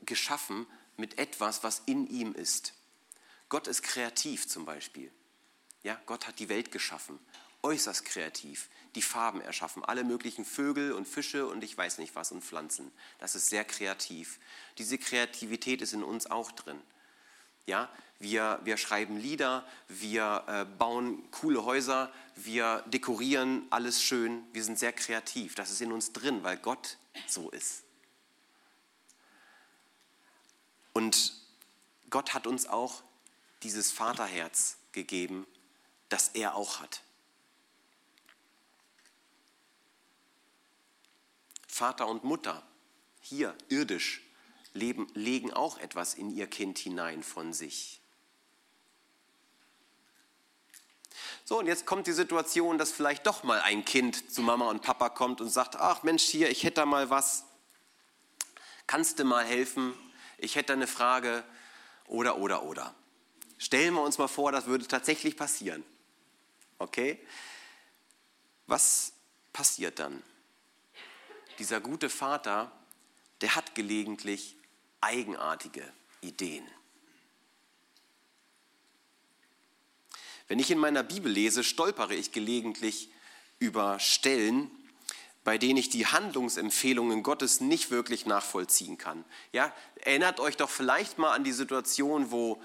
geschaffen 0.02 0.66
mit 0.97 1.18
etwas, 1.18 1.62
was 1.62 1.82
in 1.87 2.06
ihm 2.06 2.35
ist. 2.35 2.75
Gott 3.49 3.66
ist 3.66 3.82
kreativ 3.82 4.49
zum 4.49 4.64
Beispiel. 4.64 5.11
Ja, 5.82 6.00
Gott 6.06 6.26
hat 6.26 6.38
die 6.38 6.49
Welt 6.49 6.71
geschaffen, 6.71 7.18
äußerst 7.62 8.04
kreativ, 8.04 8.69
die 8.95 9.02
Farben 9.02 9.40
erschaffen, 9.40 9.85
alle 9.85 10.04
möglichen 10.04 10.45
Vögel 10.45 10.92
und 10.92 11.07
Fische 11.07 11.47
und 11.47 11.62
ich 11.64 11.76
weiß 11.76 11.99
nicht 11.99 12.14
was 12.14 12.33
und 12.33 12.45
Pflanzen. 12.45 12.92
Das 13.19 13.35
ist 13.35 13.49
sehr 13.49 13.64
kreativ. 13.64 14.38
Diese 14.78 14.99
Kreativität 14.99 15.81
ist 15.81 15.92
in 15.92 16.02
uns 16.02 16.26
auch 16.26 16.52
drin. 16.52 16.81
Ja, 17.66 17.88
wir, 18.19 18.61
wir 18.64 18.76
schreiben 18.76 19.16
Lieder, 19.19 19.66
wir 19.88 20.45
äh, 20.49 20.64
bauen 20.64 21.31
coole 21.31 21.64
Häuser, 21.64 22.12
wir 22.35 22.83
dekorieren 22.87 23.66
alles 23.71 24.02
schön, 24.02 24.45
wir 24.52 24.64
sind 24.64 24.78
sehr 24.78 24.92
kreativ. 24.92 25.54
Das 25.54 25.71
ist 25.71 25.81
in 25.81 25.92
uns 25.92 26.12
drin, 26.12 26.42
weil 26.42 26.57
Gott 26.57 26.99
so 27.26 27.50
ist. 27.50 27.85
Und 30.92 31.35
Gott 32.11 32.35
hat 32.35 32.47
uns 32.47 32.66
auch 32.66 33.02
dieses 33.62 33.92
Vaterherz 33.92 34.76
gegeben, 34.92 35.47
das 36.09 36.28
er 36.28 36.54
auch 36.57 36.81
hat. 36.81 37.02
Vater 41.73 42.07
und 42.07 42.23
Mutter, 42.23 42.62
hier 43.23 43.57
irdisch, 43.71 44.21
leben, 44.75 45.07
legen 45.14 45.55
auch 45.55 45.79
etwas 45.79 46.12
in 46.12 46.29
ihr 46.29 46.47
Kind 46.47 46.76
hinein 46.76 47.23
von 47.23 47.55
sich. 47.55 48.02
So, 51.47 51.59
und 51.59 51.67
jetzt 51.67 51.87
kommt 51.87 52.07
die 52.07 52.12
Situation, 52.12 52.76
dass 52.76 52.93
vielleicht 52.93 53.26
doch 53.26 53.43
mal 53.43 53.62
ein 53.62 53.87
Kind 53.87 54.31
zu 54.31 54.43
Mama 54.43 54.69
und 54.69 54.83
Papa 54.83 55.09
kommt 55.09 55.41
und 55.41 55.49
sagt, 55.49 55.76
ach 55.76 56.02
Mensch, 56.02 56.25
hier, 56.25 56.50
ich 56.50 56.62
hätte 56.62 56.83
da 56.83 56.87
mal 56.87 57.09
was, 57.09 57.47
kannst 58.87 59.19
du 59.19 59.25
mal 59.25 59.43
helfen? 59.43 59.95
Ich 60.37 60.57
hätte 60.57 60.75
eine 60.75 60.87
Frage 60.87 61.43
oder, 62.05 62.37
oder, 62.37 62.64
oder. 62.64 62.95
Stellen 63.57 63.95
wir 63.95 64.02
uns 64.02 64.19
mal 64.19 64.29
vor, 64.29 64.52
das 64.52 64.67
würde 64.67 64.87
tatsächlich 64.87 65.38
passieren. 65.38 65.83
Okay? 66.79 67.19
Was 68.67 69.14
passiert 69.55 69.99
dann? 69.99 70.23
Dieser 71.59 71.80
gute 71.80 72.09
Vater, 72.09 72.71
der 73.40 73.54
hat 73.56 73.75
gelegentlich 73.75 74.56
eigenartige 75.00 75.85
Ideen. 76.21 76.66
Wenn 80.49 80.59
ich 80.59 80.71
in 80.71 80.78
meiner 80.78 81.02
Bibel 81.02 81.32
lese, 81.32 81.64
stolpere 81.64 82.14
ich 82.14 82.32
gelegentlich 82.32 83.11
über 83.59 83.99
Stellen, 83.99 84.71
bei 85.44 85.59
denen 85.59 85.76
ich 85.76 85.88
die 85.88 86.06
Handlungsempfehlungen 86.06 87.23
Gottes 87.23 87.61
nicht 87.61 87.90
wirklich 87.90 88.26
nachvollziehen 88.26 88.99
kann. 88.99 89.25
Ja, 89.52 89.75
erinnert 89.97 90.40
euch 90.40 90.56
doch 90.56 90.71
vielleicht 90.71 91.18
mal 91.18 91.32
an 91.32 91.42
die 91.42 91.52
Situation, 91.52 92.30
wo 92.30 92.62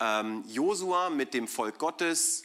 ähm, 0.00 0.44
Josua 0.46 1.10
mit 1.10 1.34
dem 1.34 1.48
Volk 1.48 1.78
Gottes 1.78 2.44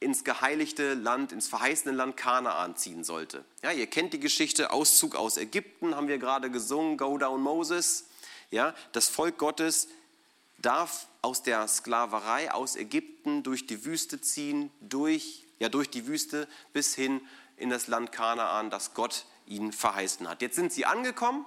ins 0.00 0.22
geheiligte 0.22 0.94
Land, 0.94 1.32
ins 1.32 1.48
verheißene 1.48 1.94
Land 1.94 2.16
Kanaan 2.16 2.76
ziehen 2.76 3.02
sollte. 3.02 3.44
Ja, 3.62 3.72
ihr 3.72 3.86
kennt 3.86 4.12
die 4.12 4.20
Geschichte, 4.20 4.70
Auszug 4.70 5.16
aus 5.16 5.36
Ägypten, 5.36 5.96
haben 5.96 6.08
wir 6.08 6.18
gerade 6.18 6.50
gesungen, 6.50 6.96
Go 6.96 7.18
Down 7.18 7.42
Moses. 7.42 8.06
Ja, 8.50 8.74
das 8.92 9.08
Volk 9.08 9.38
Gottes 9.38 9.88
darf 10.58 11.06
aus 11.20 11.42
der 11.42 11.66
Sklaverei 11.66 12.52
aus 12.52 12.76
Ägypten 12.76 13.42
durch 13.42 13.66
die 13.66 13.84
Wüste 13.84 14.20
ziehen, 14.20 14.70
durch, 14.80 15.44
ja, 15.58 15.68
durch 15.68 15.90
die 15.90 16.06
Wüste 16.06 16.48
bis 16.72 16.94
hin 16.94 17.20
in 17.56 17.70
das 17.70 17.88
Land 17.88 18.12
Kanaan, 18.12 18.70
das 18.70 18.94
Gott 18.94 19.26
ihnen 19.46 19.72
verheißen 19.72 20.28
hat. 20.28 20.42
Jetzt 20.42 20.56
sind 20.56 20.72
sie 20.72 20.86
angekommen 20.86 21.44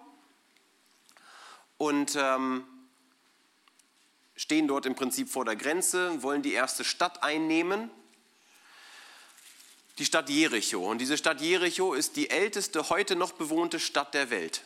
und 1.77 2.17
ähm, 2.19 2.65
stehen 4.35 4.67
dort 4.67 4.85
im 4.85 4.95
Prinzip 4.95 5.29
vor 5.29 5.45
der 5.45 5.55
Grenze, 5.55 6.21
wollen 6.21 6.41
die 6.41 6.51
erste 6.51 6.83
Stadt 6.83 7.23
einnehmen 7.23 7.89
die 9.97 10.05
Stadt 10.05 10.29
Jericho. 10.29 10.89
Und 10.89 10.99
diese 10.99 11.17
Stadt 11.17 11.41
Jericho 11.41 11.93
ist 11.93 12.15
die 12.15 12.29
älteste 12.29 12.89
heute 12.89 13.15
noch 13.15 13.33
bewohnte 13.33 13.79
Stadt 13.79 14.13
der 14.13 14.29
Welt. 14.29 14.63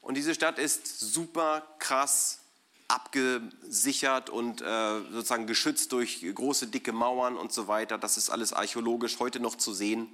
Und 0.00 0.16
diese 0.16 0.34
Stadt 0.34 0.58
ist 0.58 1.00
super 1.00 1.66
krass 1.78 2.40
abgesichert 2.88 4.28
und 4.28 4.60
äh, 4.60 5.00
sozusagen 5.10 5.46
geschützt 5.46 5.92
durch 5.92 6.22
große, 6.34 6.66
dicke 6.66 6.92
Mauern 6.92 7.36
und 7.36 7.52
so 7.52 7.66
weiter. 7.68 7.96
Das 7.96 8.16
ist 8.16 8.28
alles 8.28 8.52
archäologisch 8.52 9.18
heute 9.18 9.40
noch 9.40 9.56
zu 9.56 9.72
sehen. 9.72 10.08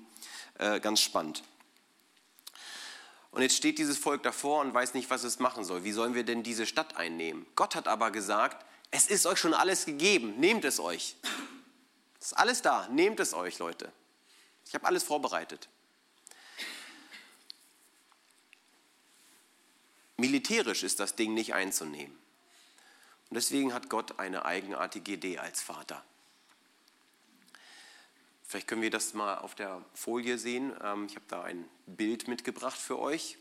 Äh, 0.59 0.81
ganz 0.81 1.01
spannend. 1.01 1.43
Und 3.31 3.43
jetzt 3.43 3.57
steht 3.57 3.79
dieses 3.79 3.99
Volk 3.99 4.23
davor 4.23 4.61
und 4.61 4.75
weiß 4.75 4.95
nicht, 4.95 5.11
was 5.11 5.25
es 5.25 5.39
machen 5.39 5.65
soll. 5.65 5.85
Wie 5.85 5.93
sollen 5.93 6.15
wir 6.15 6.25
denn 6.25 6.43
diese 6.43 6.67
Stadt 6.67 6.97
einnehmen? 6.97 7.47
Gott 7.57 7.75
hat 7.75 7.89
aber 7.89 8.11
gesagt, 8.11 8.65
es 8.91 9.07
ist 9.07 9.27
euch 9.27 9.39
schon 9.39 9.55
alles 9.55 9.85
gegeben, 9.85 10.35
nehmt 10.39 10.65
es 10.65 10.81
euch. 10.81 11.17
Ist 12.29 12.35
alles 12.35 12.61
da. 12.61 12.87
Nehmt 12.89 13.21
es 13.21 13.33
euch, 13.33 13.59
Leute. 13.59 13.91
Ich 14.67 14.75
habe 14.75 14.85
alles 14.85 15.03
vorbereitet. 15.03 15.67
Militärisch 20.19 20.83
ist 20.83 21.01
das 21.01 21.17
Ding 21.17 21.33
nicht 21.33 21.55
einzunehmen. 21.55 22.15
Und 23.31 23.35
deswegen 23.37 23.73
hat 23.73 23.89
Gott 23.89 24.19
eine 24.19 24.45
eigenartige 24.45 25.13
Idee 25.13 25.39
als 25.39 25.63
Vater. 25.63 26.05
Vielleicht 28.47 28.69
können 28.69 28.83
wir 28.83 28.91
das 28.91 29.15
mal 29.15 29.39
auf 29.39 29.55
der 29.55 29.83
Folie 29.95 30.37
sehen. 30.37 30.77
Ähm, 30.83 31.07
ich 31.07 31.15
habe 31.15 31.25
da 31.29 31.45
ein 31.45 31.67
Bild 31.87 32.29
mitgebracht 32.29 32.79
für 32.79 32.99
euch. 32.99 33.39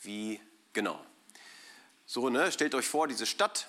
Wie, 0.00 0.40
genau. 0.72 1.04
So, 2.06 2.30
ne, 2.30 2.50
stellt 2.50 2.74
euch 2.74 2.88
vor, 2.88 3.08
diese 3.08 3.26
Stadt. 3.26 3.68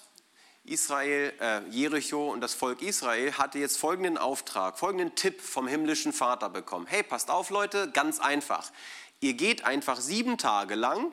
Israel, 0.65 1.33
äh, 1.41 1.67
Jericho 1.69 2.31
und 2.31 2.39
das 2.39 2.53
Volk 2.53 2.81
Israel 2.81 3.33
hatte 3.33 3.59
jetzt 3.59 3.77
folgenden 3.77 4.17
Auftrag, 4.17 4.79
folgenden 4.79 5.13
Tipp 5.15 5.41
vom 5.41 5.67
himmlischen 5.67 6.13
Vater 6.13 6.49
bekommen. 6.49 6.85
Hey, 6.87 7.03
passt 7.03 7.29
auf 7.29 7.49
Leute, 7.49 7.91
ganz 7.91 8.19
einfach. 8.19 8.71
Ihr 9.19 9.33
geht 9.33 9.65
einfach 9.65 9.99
sieben 9.99 10.37
Tage 10.37 10.75
lang 10.75 11.11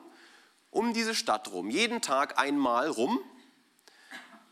um 0.71 0.95
diese 0.95 1.17
Stadt 1.17 1.51
rum, 1.51 1.69
jeden 1.69 2.01
Tag 2.01 2.39
einmal 2.39 2.89
rum, 2.89 3.19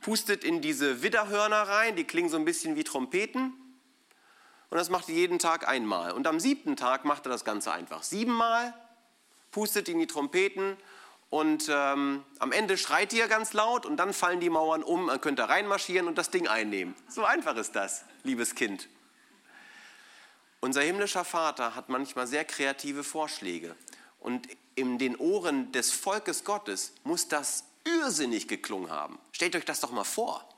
pustet 0.00 0.43
in 0.43 0.61
diese 0.61 1.00
Widderhörner 1.00 1.62
rein, 1.62 1.95
die 1.95 2.05
klingen 2.05 2.28
so 2.28 2.37
ein 2.37 2.45
bisschen 2.45 2.75
wie 2.75 2.83
Trompeten. 2.83 3.52
Und 4.71 4.76
das 4.76 4.90
macht 4.90 5.09
ihr 5.09 5.14
jeden 5.14 5.38
Tag 5.38 5.69
einmal. 5.69 6.11
Und 6.11 6.26
am 6.26 6.40
siebten 6.40 6.75
Tag 6.75 7.05
macht 7.05 7.25
er 7.25 7.31
das 7.31 7.45
Ganze 7.45 7.73
einfach. 7.73 8.02
Siebenmal, 8.02 8.75
pustet 9.52 9.88
in 9.88 10.00
die 10.00 10.09
Trompeten 10.09 10.76
und 11.30 11.68
ähm, 11.70 12.25
am 12.38 12.52
Ende 12.52 12.78
schreit 12.78 13.12
ihr 13.12 13.28
ganz 13.28 13.52
laut 13.52 13.85
und 13.85 13.99
dann 13.99 14.14
fallen 14.14 14.40
die 14.40 14.49
Mauern 14.49 14.82
um, 14.82 15.08
dann 15.08 15.20
könnt 15.20 15.38
ihr 15.38 15.44
reinmarschieren 15.44 16.08
und 16.08 16.16
das 16.16 16.30
Ding 16.30 16.49
einnehmen. 16.49 16.94
So 17.08 17.25
einfach 17.25 17.56
ist 17.56 17.76
das, 17.76 18.04
liebes 18.25 18.54
Kind. 18.54 18.88
Unser 20.61 20.82
himmlischer 20.82 21.25
Vater 21.25 21.75
hat 21.75 21.88
manchmal 21.88 22.26
sehr 22.26 22.44
kreative 22.44 23.04
Vorschläge. 23.04 23.76
Und 24.18 24.49
in 24.75 24.99
den 24.99 25.16
Ohren 25.16 25.70
des 25.73 25.92
Volkes 25.92 26.44
Gottes 26.44 26.92
muss 27.04 27.28
das 27.28 27.64
irrsinnig 27.85 28.49
geklungen 28.49 28.90
haben. 28.90 29.18
Stellt 29.32 29.54
euch 29.54 29.64
das 29.64 29.80
doch 29.80 29.92
mal 29.92 30.04
vor. 30.04 30.49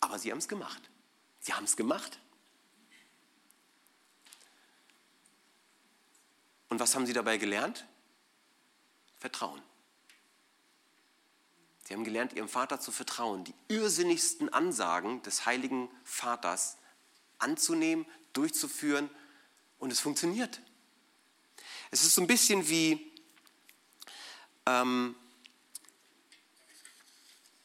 Aber 0.00 0.18
sie 0.18 0.30
haben 0.30 0.38
es 0.38 0.48
gemacht. 0.48 0.82
Sie 1.40 1.54
haben 1.54 1.64
es 1.64 1.76
gemacht. 1.76 2.18
Und 6.68 6.80
was 6.80 6.94
haben 6.94 7.06
sie 7.06 7.12
dabei 7.12 7.38
gelernt? 7.38 7.86
Vertrauen. 9.18 9.62
Sie 11.86 11.94
haben 11.94 12.04
gelernt, 12.04 12.32
ihrem 12.32 12.48
Vater 12.48 12.80
zu 12.80 12.90
vertrauen, 12.90 13.44
die 13.44 13.54
irrsinnigsten 13.68 14.52
Ansagen 14.52 15.22
des 15.22 15.46
heiligen 15.46 15.88
Vaters 16.02 16.78
anzunehmen, 17.38 18.06
durchzuführen 18.32 19.08
und 19.78 19.92
es 19.92 20.00
funktioniert. 20.00 20.60
Es 21.92 22.02
ist 22.02 22.16
so 22.16 22.20
ein 22.22 22.26
bisschen 22.26 22.68
wie, 22.68 23.12
ähm, 24.66 25.14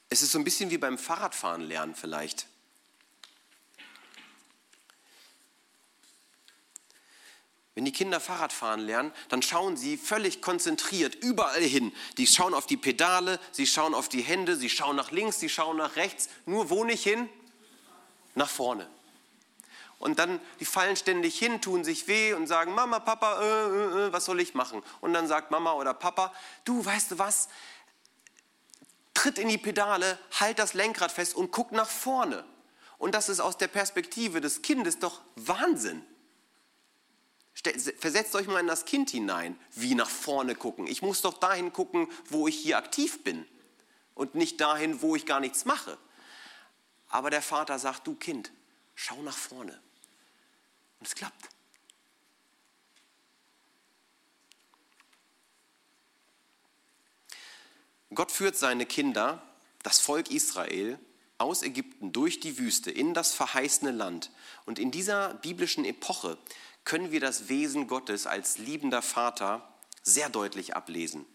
es 0.09 0.21
ist 0.21 0.31
so 0.31 0.37
ein 0.37 0.43
bisschen 0.43 0.69
wie 0.69 0.77
beim 0.77 0.99
Fahrradfahren 0.99 1.61
lernen 1.61 1.95
vielleicht. 1.95 2.47
Wenn 7.81 7.85
die 7.85 7.93
Kinder 7.93 8.19
Fahrradfahren 8.19 8.79
lernen, 8.79 9.11
dann 9.29 9.41
schauen 9.41 9.75
sie 9.75 9.97
völlig 9.97 10.39
konzentriert 10.39 11.15
überall 11.15 11.63
hin. 11.63 11.91
Die 12.19 12.27
schauen 12.27 12.53
auf 12.53 12.67
die 12.67 12.77
Pedale, 12.77 13.39
sie 13.51 13.65
schauen 13.65 13.95
auf 13.95 14.07
die 14.07 14.21
Hände, 14.21 14.55
sie 14.55 14.69
schauen 14.69 14.95
nach 14.95 15.09
links, 15.09 15.39
sie 15.39 15.49
schauen 15.49 15.77
nach 15.77 15.95
rechts. 15.95 16.29
Nur 16.45 16.69
wo 16.69 16.83
nicht 16.83 17.03
hin? 17.03 17.27
Nach 18.35 18.47
vorne. 18.47 18.87
Und 19.97 20.19
dann, 20.19 20.39
die 20.59 20.65
fallen 20.65 20.95
ständig 20.95 21.39
hin, 21.39 21.59
tun 21.59 21.83
sich 21.83 22.07
weh 22.07 22.33
und 22.33 22.45
sagen, 22.45 22.75
Mama, 22.75 22.99
Papa, 22.99 23.41
äh, 23.41 23.45
äh, 23.45 24.05
äh, 24.09 24.13
was 24.13 24.25
soll 24.25 24.41
ich 24.41 24.53
machen? 24.53 24.83
Und 24.99 25.13
dann 25.13 25.27
sagt 25.27 25.49
Mama 25.49 25.73
oder 25.73 25.95
Papa, 25.95 26.31
du, 26.65 26.85
weißt 26.85 27.09
du 27.09 27.17
was? 27.17 27.49
Tritt 29.15 29.39
in 29.39 29.49
die 29.49 29.57
Pedale, 29.57 30.19
halt 30.39 30.59
das 30.59 30.75
Lenkrad 30.75 31.11
fest 31.11 31.33
und 31.33 31.49
guck 31.49 31.71
nach 31.71 31.89
vorne. 31.89 32.45
Und 32.99 33.15
das 33.15 33.27
ist 33.27 33.39
aus 33.39 33.57
der 33.57 33.69
Perspektive 33.69 34.39
des 34.39 34.61
Kindes 34.61 34.99
doch 34.99 35.21
Wahnsinn. 35.35 36.05
Versetzt 37.53 38.33
euch 38.35 38.47
mal 38.47 38.59
in 38.59 38.67
das 38.67 38.85
Kind 38.85 39.09
hinein, 39.09 39.59
wie 39.75 39.93
nach 39.93 40.09
vorne 40.09 40.55
gucken. 40.55 40.87
Ich 40.87 41.01
muss 41.01 41.21
doch 41.21 41.37
dahin 41.37 41.73
gucken, 41.73 42.07
wo 42.29 42.47
ich 42.47 42.55
hier 42.55 42.77
aktiv 42.77 43.23
bin 43.23 43.45
und 44.15 44.35
nicht 44.35 44.59
dahin, 44.61 45.01
wo 45.01 45.15
ich 45.15 45.25
gar 45.25 45.39
nichts 45.39 45.65
mache. 45.65 45.97
Aber 47.09 47.29
der 47.29 47.41
Vater 47.41 47.77
sagt, 47.77 48.07
du 48.07 48.15
Kind, 48.15 48.51
schau 48.95 49.21
nach 49.21 49.37
vorne. 49.37 49.79
Und 50.99 51.07
es 51.07 51.15
klappt. 51.15 51.49
Gott 58.13 58.31
führt 58.31 58.57
seine 58.57 58.85
Kinder, 58.85 59.41
das 59.83 59.99
Volk 59.99 60.31
Israel, 60.31 60.99
aus 61.41 61.63
Ägypten 61.63 62.13
durch 62.13 62.39
die 62.39 62.57
Wüste 62.57 62.91
in 62.91 63.13
das 63.13 63.33
verheißene 63.33 63.91
Land. 63.91 64.31
Und 64.65 64.79
in 64.79 64.91
dieser 64.91 65.33
biblischen 65.35 65.85
Epoche 65.85 66.37
können 66.85 67.11
wir 67.11 67.19
das 67.19 67.49
Wesen 67.49 67.87
Gottes 67.87 68.27
als 68.27 68.57
liebender 68.57 69.01
Vater 69.01 69.67
sehr 70.03 70.29
deutlich 70.29 70.75
ablesen. 70.75 71.25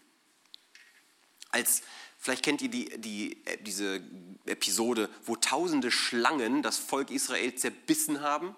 Als, 1.49 1.81
vielleicht 2.17 2.43
kennt 2.43 2.61
ihr 2.61 2.69
die, 2.69 2.99
die, 2.99 3.43
diese 3.61 4.01
Episode, 4.45 5.09
wo 5.25 5.35
tausende 5.35 5.91
Schlangen 5.91 6.61
das 6.61 6.77
Volk 6.77 7.11
Israel 7.11 7.55
zerbissen 7.55 8.21
haben. 8.21 8.55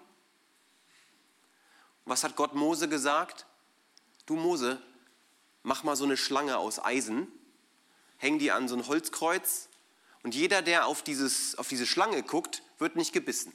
Was 2.04 2.24
hat 2.24 2.36
Gott 2.36 2.54
Mose 2.54 2.88
gesagt? 2.88 3.46
Du 4.26 4.36
Mose, 4.36 4.80
mach 5.62 5.84
mal 5.84 5.96
so 5.96 6.04
eine 6.04 6.16
Schlange 6.16 6.58
aus 6.58 6.82
Eisen, 6.82 7.28
häng 8.18 8.38
die 8.38 8.50
an 8.50 8.68
so 8.68 8.76
ein 8.76 8.86
Holzkreuz 8.86 9.69
und 10.22 10.34
jeder, 10.34 10.62
der 10.62 10.86
auf, 10.86 11.02
dieses, 11.02 11.54
auf 11.56 11.68
diese 11.68 11.86
Schlange 11.86 12.22
guckt, 12.22 12.62
wird 12.78 12.96
nicht 12.96 13.12
gebissen. 13.12 13.52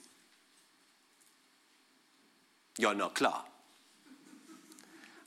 Ja, 2.78 2.94
na 2.94 3.10
klar. 3.10 3.48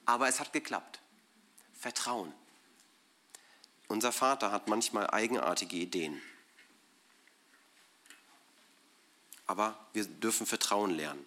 Aber 0.04 0.28
es 0.28 0.40
hat 0.40 0.52
geklappt. 0.52 1.00
Vertrauen. 1.74 2.32
Unser 3.86 4.12
Vater 4.12 4.50
hat 4.50 4.68
manchmal 4.68 5.08
eigenartige 5.10 5.76
Ideen. 5.76 6.20
Aber 9.46 9.78
wir 9.94 10.04
dürfen 10.04 10.46
Vertrauen 10.46 10.90
lernen. 10.90 11.24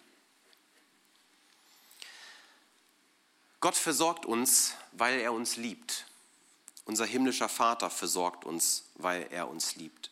Gott 3.60 3.76
versorgt 3.76 4.26
uns, 4.26 4.74
weil 4.92 5.20
er 5.20 5.32
uns 5.32 5.56
liebt. 5.56 6.06
Unser 6.84 7.06
himmlischer 7.06 7.48
Vater 7.48 7.90
versorgt 7.90 8.44
uns, 8.44 8.84
weil 8.94 9.28
er 9.30 9.48
uns 9.48 9.76
liebt. 9.76 10.10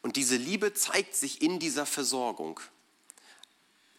Und 0.00 0.16
diese 0.16 0.36
Liebe 0.36 0.74
zeigt 0.74 1.14
sich 1.14 1.42
in 1.42 1.58
dieser 1.58 1.86
Versorgung. 1.86 2.60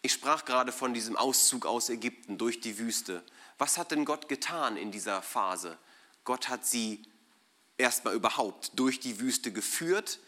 Ich 0.02 0.12
sprach 0.12 0.44
gerade 0.44 0.72
von 0.72 0.92
diesem 0.92 1.16
Auszug 1.16 1.64
aus 1.64 1.88
Ägypten 1.88 2.36
durch 2.36 2.60
die 2.60 2.78
Wüste. 2.78 3.22
Was 3.56 3.78
hat 3.78 3.90
denn 3.90 4.04
Gott 4.04 4.28
getan 4.28 4.76
in 4.76 4.90
dieser 4.90 5.22
Phase? 5.22 5.78
Gott 6.24 6.48
hat 6.48 6.66
sie 6.66 7.02
erstmal 7.78 8.14
überhaupt 8.14 8.72
durch 8.78 9.00
die 9.00 9.18
Wüste 9.20 9.52
geführt, 9.52 10.18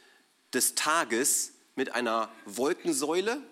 des 0.53 0.75
Tages 0.75 1.53
mit 1.75 1.95
einer 1.95 2.31
Wolkensäule, 2.47 3.43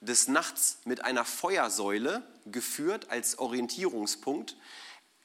des 0.00 0.28
Nachts 0.28 0.78
mit 0.84 1.04
einer 1.04 1.24
Feuersäule 1.24 2.22
geführt 2.46 3.10
als 3.10 3.38
Orientierungspunkt. 3.38 4.56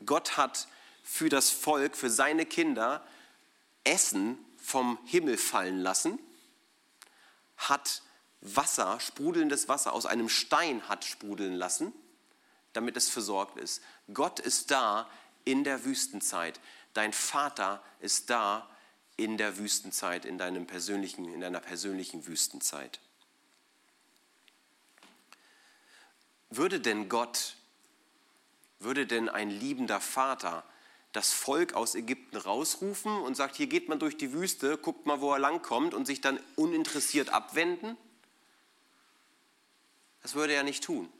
Gott 0.06 0.36
hat 0.36 0.67
für 1.04 1.30
das 1.30 1.50
Volk, 1.50 1.96
für 1.96 2.10
seine 2.10 2.46
Kinder 2.46 3.06
Essen 3.84 4.38
vom 4.58 4.98
Himmel 5.06 5.38
fallen 5.38 5.80
lassen, 5.80 6.18
hat 7.58 8.02
Wasser, 8.42 9.00
sprudelndes 9.00 9.68
Wasser 9.68 9.94
aus 9.94 10.06
einem 10.06 10.30
Stein 10.30 10.88
hat 10.89 11.06
sprudeln 11.06 11.54
lassen, 11.54 11.94
damit 12.74 12.98
es 12.98 13.10
versorgt 13.10 13.58
ist. 13.58 13.82
Gott 14.13 14.39
ist 14.39 14.72
da 14.72 15.10
in 15.46 15.63
der 15.63 15.86
Wüstenzeit. 15.86 16.60
Dein 16.94 17.13
Vater 17.13 17.84
ist 18.00 18.30
da 18.30 18.70
in 19.16 19.38
der 19.38 19.58
Wüstenzeit, 19.58 20.26
in, 20.26 20.38
deinem 20.38 20.66
persönlichen, 20.66 21.26
in 21.26 21.39
deiner 21.39 21.60
persönlichen 21.60 22.26
Wüstenzeit. 22.26 23.00
Würde 26.50 26.80
denn 26.80 27.10
Gott, 27.10 27.56
würde 28.80 29.08
denn 29.08 29.30
ein 29.30 29.50
liebender 29.50 30.02
Vater 30.02 30.63
das 31.13 31.32
Volk 31.32 31.73
aus 31.73 31.95
Ägypten 31.95 32.38
rausrufen 32.38 33.21
und 33.21 33.36
sagt, 33.36 33.56
hier 33.56 33.67
geht 33.67 33.88
man 33.88 33.99
durch 33.99 34.17
die 34.17 34.34
Wüste, 34.34 34.78
guckt 34.78 35.06
mal, 35.06 35.21
wo 35.21 35.32
er 35.32 35.39
langkommt 35.39 35.93
und 35.93 36.06
sich 36.06 36.21
dann 36.21 36.39
uninteressiert 36.56 37.30
abwenden? 37.30 37.95
Das 40.23 40.34
würde 40.34 40.54
er 40.54 40.63
nicht 40.63 40.84
tun. 40.84 41.12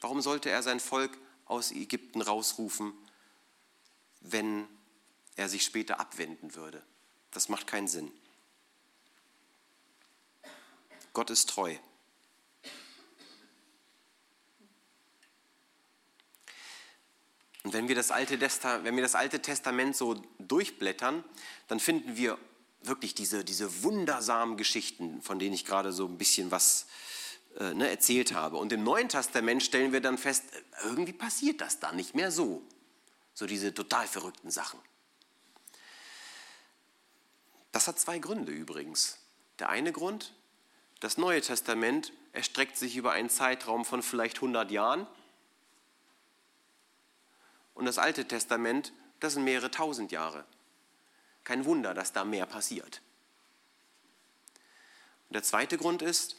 Warum 0.00 0.20
sollte 0.20 0.50
er 0.50 0.62
sein 0.62 0.80
Volk 0.80 1.16
aus 1.46 1.70
Ägypten 1.70 2.20
rausrufen, 2.20 2.92
wenn 4.20 4.66
er 5.36 5.48
sich 5.48 5.64
später 5.64 6.00
abwenden 6.00 6.56
würde? 6.56 6.82
Das 7.30 7.48
macht 7.48 7.68
keinen 7.68 7.88
Sinn. 7.88 8.10
Gott 11.12 11.30
ist 11.30 11.48
treu. 11.48 11.76
Und 17.68 17.74
wenn 17.74 17.86
wir, 17.86 17.94
das 17.94 18.10
Alte 18.10 18.40
wenn 18.40 18.96
wir 18.96 19.02
das 19.02 19.14
Alte 19.14 19.42
Testament 19.42 19.94
so 19.94 20.14
durchblättern, 20.38 21.22
dann 21.66 21.80
finden 21.80 22.16
wir 22.16 22.38
wirklich 22.80 23.14
diese, 23.14 23.44
diese 23.44 23.82
wundersamen 23.82 24.56
Geschichten, 24.56 25.20
von 25.20 25.38
denen 25.38 25.52
ich 25.52 25.66
gerade 25.66 25.92
so 25.92 26.06
ein 26.06 26.16
bisschen 26.16 26.50
was 26.50 26.86
äh, 27.58 27.74
ne, 27.74 27.90
erzählt 27.90 28.32
habe. 28.32 28.56
Und 28.56 28.72
im 28.72 28.84
Neuen 28.84 29.10
Testament 29.10 29.62
stellen 29.62 29.92
wir 29.92 30.00
dann 30.00 30.16
fest, 30.16 30.44
irgendwie 30.82 31.12
passiert 31.12 31.60
das 31.60 31.78
da 31.78 31.92
nicht 31.92 32.14
mehr 32.14 32.30
so. 32.32 32.62
So 33.34 33.44
diese 33.44 33.74
total 33.74 34.06
verrückten 34.06 34.50
Sachen. 34.50 34.80
Das 37.70 37.86
hat 37.86 37.98
zwei 37.98 38.18
Gründe 38.18 38.50
übrigens. 38.50 39.18
Der 39.58 39.68
eine 39.68 39.92
Grund, 39.92 40.32
das 41.00 41.18
Neue 41.18 41.42
Testament 41.42 42.14
erstreckt 42.32 42.78
sich 42.78 42.96
über 42.96 43.12
einen 43.12 43.28
Zeitraum 43.28 43.84
von 43.84 44.02
vielleicht 44.02 44.36
100 44.36 44.70
Jahren. 44.70 45.06
Und 47.78 47.86
das 47.86 47.98
Alte 47.98 48.26
Testament, 48.26 48.92
das 49.20 49.34
sind 49.34 49.44
mehrere 49.44 49.70
tausend 49.70 50.10
Jahre. 50.10 50.44
Kein 51.44 51.64
Wunder, 51.64 51.94
dass 51.94 52.12
da 52.12 52.24
mehr 52.24 52.44
passiert. 52.44 53.00
Und 55.28 55.34
der 55.34 55.44
zweite 55.44 55.78
Grund 55.78 56.02
ist, 56.02 56.34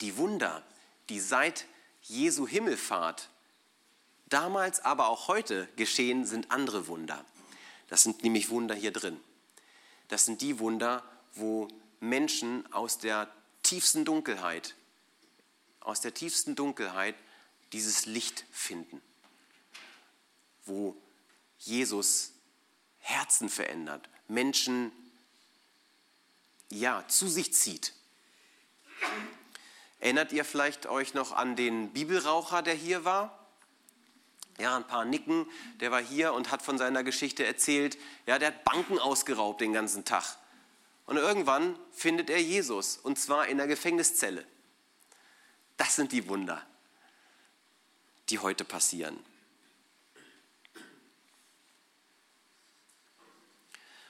die 0.00 0.16
Wunder, 0.16 0.64
die 1.08 1.20
seit 1.20 1.64
Jesu 2.02 2.48
Himmelfahrt 2.48 3.30
damals, 4.26 4.80
aber 4.80 5.06
auch 5.06 5.28
heute 5.28 5.68
geschehen, 5.76 6.26
sind 6.26 6.50
andere 6.50 6.88
Wunder. 6.88 7.24
Das 7.86 8.02
sind 8.02 8.24
nämlich 8.24 8.50
Wunder 8.50 8.74
hier 8.74 8.92
drin. 8.92 9.20
Das 10.08 10.24
sind 10.24 10.40
die 10.40 10.58
Wunder, 10.58 11.04
wo 11.34 11.68
Menschen 12.00 12.66
aus 12.72 12.98
der 12.98 13.30
tiefsten 13.62 14.04
Dunkelheit, 14.04 14.74
aus 15.78 16.00
der 16.00 16.14
tiefsten 16.14 16.56
Dunkelheit 16.56 17.14
dieses 17.72 18.06
Licht 18.06 18.44
finden, 18.50 19.00
wo 20.68 20.96
Jesus 21.58 22.32
Herzen 22.98 23.48
verändert, 23.48 24.08
Menschen 24.28 24.92
ja 26.70 27.04
zu 27.08 27.28
sich 27.28 27.54
zieht. 27.54 27.94
Erinnert 30.00 30.32
ihr 30.32 30.44
vielleicht 30.44 30.86
euch 30.86 31.14
noch 31.14 31.32
an 31.32 31.56
den 31.56 31.92
Bibelraucher, 31.92 32.62
der 32.62 32.74
hier 32.74 33.04
war? 33.04 33.34
Ja, 34.58 34.76
ein 34.76 34.86
paar 34.86 35.04
nicken. 35.04 35.46
Der 35.80 35.90
war 35.90 36.02
hier 36.02 36.34
und 36.34 36.50
hat 36.50 36.62
von 36.62 36.78
seiner 36.78 37.02
Geschichte 37.04 37.44
erzählt. 37.44 37.96
Ja, 38.26 38.38
der 38.38 38.48
hat 38.48 38.64
Banken 38.64 38.98
ausgeraubt 38.98 39.60
den 39.60 39.72
ganzen 39.72 40.04
Tag. 40.04 40.36
Und 41.06 41.16
irgendwann 41.16 41.78
findet 41.92 42.28
er 42.28 42.42
Jesus 42.42 42.98
und 42.98 43.18
zwar 43.18 43.46
in 43.46 43.56
der 43.56 43.66
Gefängniszelle. 43.66 44.44
Das 45.76 45.96
sind 45.96 46.12
die 46.12 46.28
Wunder, 46.28 46.64
die 48.28 48.40
heute 48.40 48.64
passieren. 48.64 49.18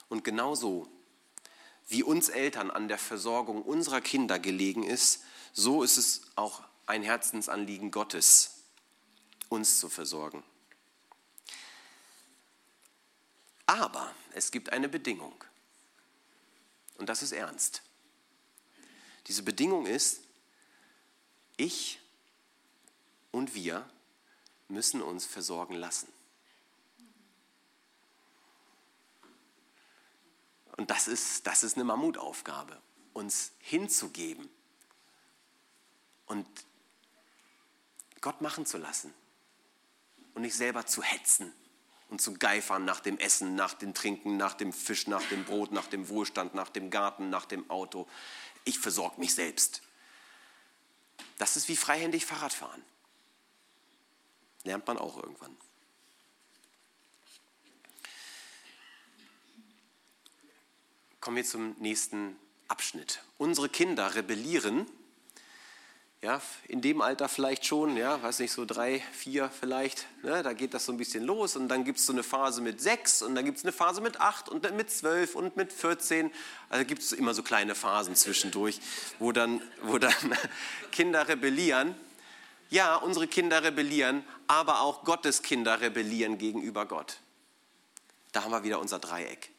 Und 0.09 0.25
genauso 0.25 0.89
wie 1.89 2.03
uns 2.03 2.29
Eltern 2.29 2.71
an 2.71 2.89
der 2.89 2.99
Versorgung 2.99 3.63
unserer 3.63 4.01
Kinder 4.01 4.39
gelegen 4.39 4.83
ist, 4.83 5.25
so 5.53 5.83
ist 5.83 5.97
es 5.97 6.23
auch 6.37 6.63
ein 6.87 7.03
Herzensanliegen 7.03 7.91
Gottes, 7.91 8.63
uns 9.49 9.79
zu 9.79 9.89
versorgen. 9.89 10.43
Aber 13.67 14.15
es 14.33 14.51
gibt 14.51 14.73
eine 14.73 14.89
Bedingung. 14.89 15.45
Und 16.97 17.09
das 17.09 17.23
ist 17.23 17.33
ernst. 17.33 17.83
Diese 19.27 19.43
Bedingung 19.43 19.87
ist, 19.87 20.21
ich 21.59 22.01
und 23.31 23.55
wir 23.55 23.89
müssen 24.69 25.03
uns 25.03 25.27
versorgen 25.27 25.75
lassen. 25.75 26.09
Und 30.79 30.91
das 30.91 31.09
ist, 31.09 31.45
das 31.49 31.65
ist 31.65 31.75
eine 31.75 31.83
Mammutaufgabe, 31.83 32.81
uns 33.13 33.51
hinzugeben 33.59 34.49
und 36.27 36.47
Gott 38.21 38.41
machen 38.41 38.65
zu 38.65 38.79
lassen 38.79 39.13
und 40.35 40.43
nicht 40.43 40.55
selber 40.55 40.87
zu 40.87 41.03
hetzen 41.03 41.53
und 42.11 42.21
zu 42.21 42.33
geifern 42.35 42.85
nach 42.85 43.01
dem 43.01 43.19
Essen, 43.19 43.57
nach 43.57 43.75
dem 43.75 43.93
Trinken, 43.93 44.37
nach 44.37 44.55
dem 44.55 44.73
Fisch, 44.73 45.09
nach 45.09 45.25
dem 45.25 45.45
Brot, 45.45 45.73
nach 45.73 45.89
dem 45.89 46.09
Wohlstand, 46.09 46.55
nach 46.55 46.69
dem 46.69 46.91
Garten, 46.91 47.29
nach 47.29 47.45
dem 47.45 47.69
Auto. 47.71 48.07
Ich 48.65 48.79
versorge 48.79 49.19
mich 49.19 49.35
selbst. 49.35 49.83
Das 51.39 51.57
ist 51.57 51.69
wie 51.69 51.77
freihändig 51.77 52.25
Fahrradfahren. 52.25 52.85
Lernt 54.63 54.87
man 54.87 54.97
auch 54.97 55.17
irgendwann. 55.17 55.57
Kommen 61.29 61.37
wir 61.37 61.45
zum 61.45 61.77
nächsten 61.79 62.39
Abschnitt. 62.69 63.21
Unsere 63.37 63.69
Kinder 63.69 64.15
rebellieren 64.15 64.87
ja, 66.23 66.41
in 66.69 66.81
dem 66.81 67.03
Alter 67.03 67.29
vielleicht 67.29 67.67
schon, 67.67 67.99
ja, 67.99 68.23
weiß 68.23 68.39
nicht, 68.39 68.51
so 68.51 68.65
drei, 68.65 69.03
vier 69.13 69.51
vielleicht, 69.51 70.07
ne, 70.23 70.43
da 70.43 70.55
geht 70.55 70.73
das 70.73 70.87
so 70.87 70.93
ein 70.93 70.97
bisschen 70.97 71.25
los 71.25 71.55
und 71.55 71.69
dann 71.69 71.85
gibt 71.85 71.99
es 71.99 72.07
so 72.07 72.15
eine 72.15 72.23
Phase 72.23 72.63
mit 72.63 72.81
sechs 72.81 73.21
und 73.21 73.35
dann 73.35 73.45
gibt 73.45 73.59
es 73.59 73.65
eine 73.65 73.73
Phase 73.73 74.01
mit 74.01 74.23
acht 74.23 74.49
und 74.49 74.65
dann 74.65 74.75
mit 74.75 74.91
zwölf 74.91 75.35
und 75.35 75.55
mit 75.55 75.71
14. 75.71 76.33
Also 76.71 76.87
gibt 76.87 77.03
es 77.03 77.13
immer 77.13 77.35
so 77.35 77.43
kleine 77.43 77.75
Phasen 77.75 78.17
zwischendurch, 78.17 78.81
wo 79.19 79.31
dann, 79.31 79.61
wo 79.83 79.99
dann 79.99 80.15
Kinder 80.93 81.29
rebellieren. 81.29 81.95
Ja, 82.71 82.97
unsere 82.97 83.29
Kinder 83.29 83.63
rebellieren, 83.63 84.25
aber 84.47 84.81
auch 84.81 85.05
Gottes 85.05 85.43
Kinder 85.43 85.83
rebellieren 85.83 86.39
gegenüber 86.39 86.87
Gott. 86.87 87.19
Da 88.33 88.45
haben 88.45 88.51
wir 88.51 88.65
wieder 88.65 88.81
unser 88.81 88.99
Dreieck. 88.99 89.51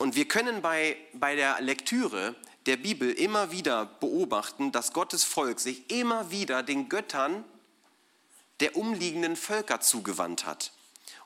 Und 0.00 0.14
wir 0.14 0.26
können 0.26 0.62
bei, 0.62 0.96
bei 1.12 1.36
der 1.36 1.60
Lektüre 1.60 2.34
der 2.64 2.78
Bibel 2.78 3.12
immer 3.12 3.52
wieder 3.52 3.84
beobachten, 3.84 4.72
dass 4.72 4.94
Gottes 4.94 5.24
Volk 5.24 5.60
sich 5.60 5.90
immer 5.90 6.30
wieder 6.30 6.62
den 6.62 6.88
Göttern 6.88 7.44
der 8.60 8.76
umliegenden 8.76 9.36
Völker 9.36 9.82
zugewandt 9.82 10.46
hat. 10.46 10.72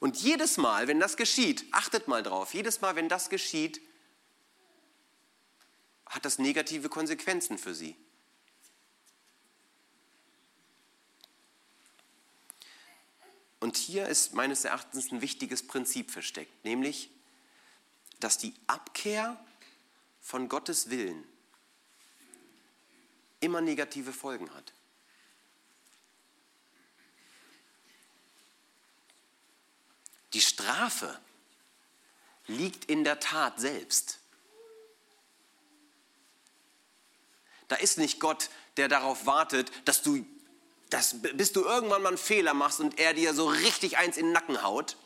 Und 0.00 0.16
jedes 0.16 0.56
Mal, 0.56 0.88
wenn 0.88 0.98
das 0.98 1.16
geschieht, 1.16 1.64
achtet 1.70 2.08
mal 2.08 2.24
drauf, 2.24 2.52
jedes 2.52 2.80
Mal, 2.80 2.96
wenn 2.96 3.08
das 3.08 3.30
geschieht, 3.30 3.80
hat 6.06 6.24
das 6.24 6.40
negative 6.40 6.88
Konsequenzen 6.88 7.58
für 7.58 7.74
sie. 7.76 7.94
Und 13.60 13.76
hier 13.76 14.08
ist 14.08 14.34
meines 14.34 14.64
Erachtens 14.64 15.12
ein 15.12 15.20
wichtiges 15.20 15.64
Prinzip 15.64 16.10
versteckt, 16.10 16.64
nämlich, 16.64 17.10
dass 18.20 18.38
die 18.38 18.54
Abkehr 18.66 19.38
von 20.20 20.48
Gottes 20.48 20.90
Willen 20.90 21.24
immer 23.40 23.60
negative 23.60 24.12
Folgen 24.12 24.52
hat. 24.54 24.72
Die 30.32 30.40
Strafe 30.40 31.18
liegt 32.46 32.86
in 32.86 33.04
der 33.04 33.20
Tat 33.20 33.60
selbst. 33.60 34.18
Da 37.68 37.76
ist 37.76 37.98
nicht 37.98 38.20
Gott, 38.20 38.50
der 38.76 38.88
darauf 38.88 39.26
wartet, 39.26 39.70
dass 39.86 40.02
du, 40.02 40.26
dass, 40.90 41.20
bis 41.20 41.52
du 41.52 41.62
irgendwann 41.62 42.02
mal 42.02 42.08
einen 42.08 42.18
Fehler 42.18 42.52
machst 42.52 42.80
und 42.80 42.98
er 42.98 43.14
dir 43.14 43.32
so 43.32 43.48
richtig 43.48 43.96
eins 43.96 44.16
in 44.16 44.26
den 44.26 44.32
Nacken 44.32 44.62
haut. 44.62 44.96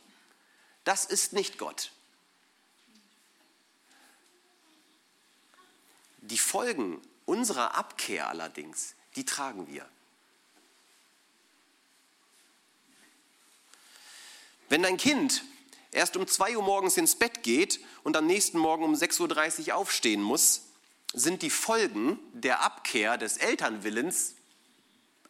Das 0.85 1.05
ist 1.05 1.33
nicht 1.33 1.59
Gott. 1.59 1.93
Die 6.29 6.39
Folgen 6.39 7.01
unserer 7.25 7.75
Abkehr 7.75 8.29
allerdings, 8.29 8.95
die 9.17 9.25
tragen 9.25 9.67
wir. 9.69 9.89
Wenn 14.69 14.83
dein 14.83 14.99
Kind 14.99 15.43
erst 15.91 16.19
um 16.19 16.27
2 16.27 16.59
Uhr 16.59 16.63
morgens 16.63 16.99
ins 16.99 17.17
Bett 17.17 17.43
geht 17.43 17.81
und 18.03 18.15
am 18.15 18.27
nächsten 18.27 18.59
Morgen 18.59 18.85
um 18.85 18.93
6.30 18.95 19.69
Uhr 19.69 19.77
aufstehen 19.77 20.23
muss, 20.23 20.65
sind 21.15 21.41
die 21.41 21.49
Folgen 21.49 22.19
der 22.35 22.61
Abkehr 22.63 23.17
des 23.17 23.39
Elternwillens 23.39 24.35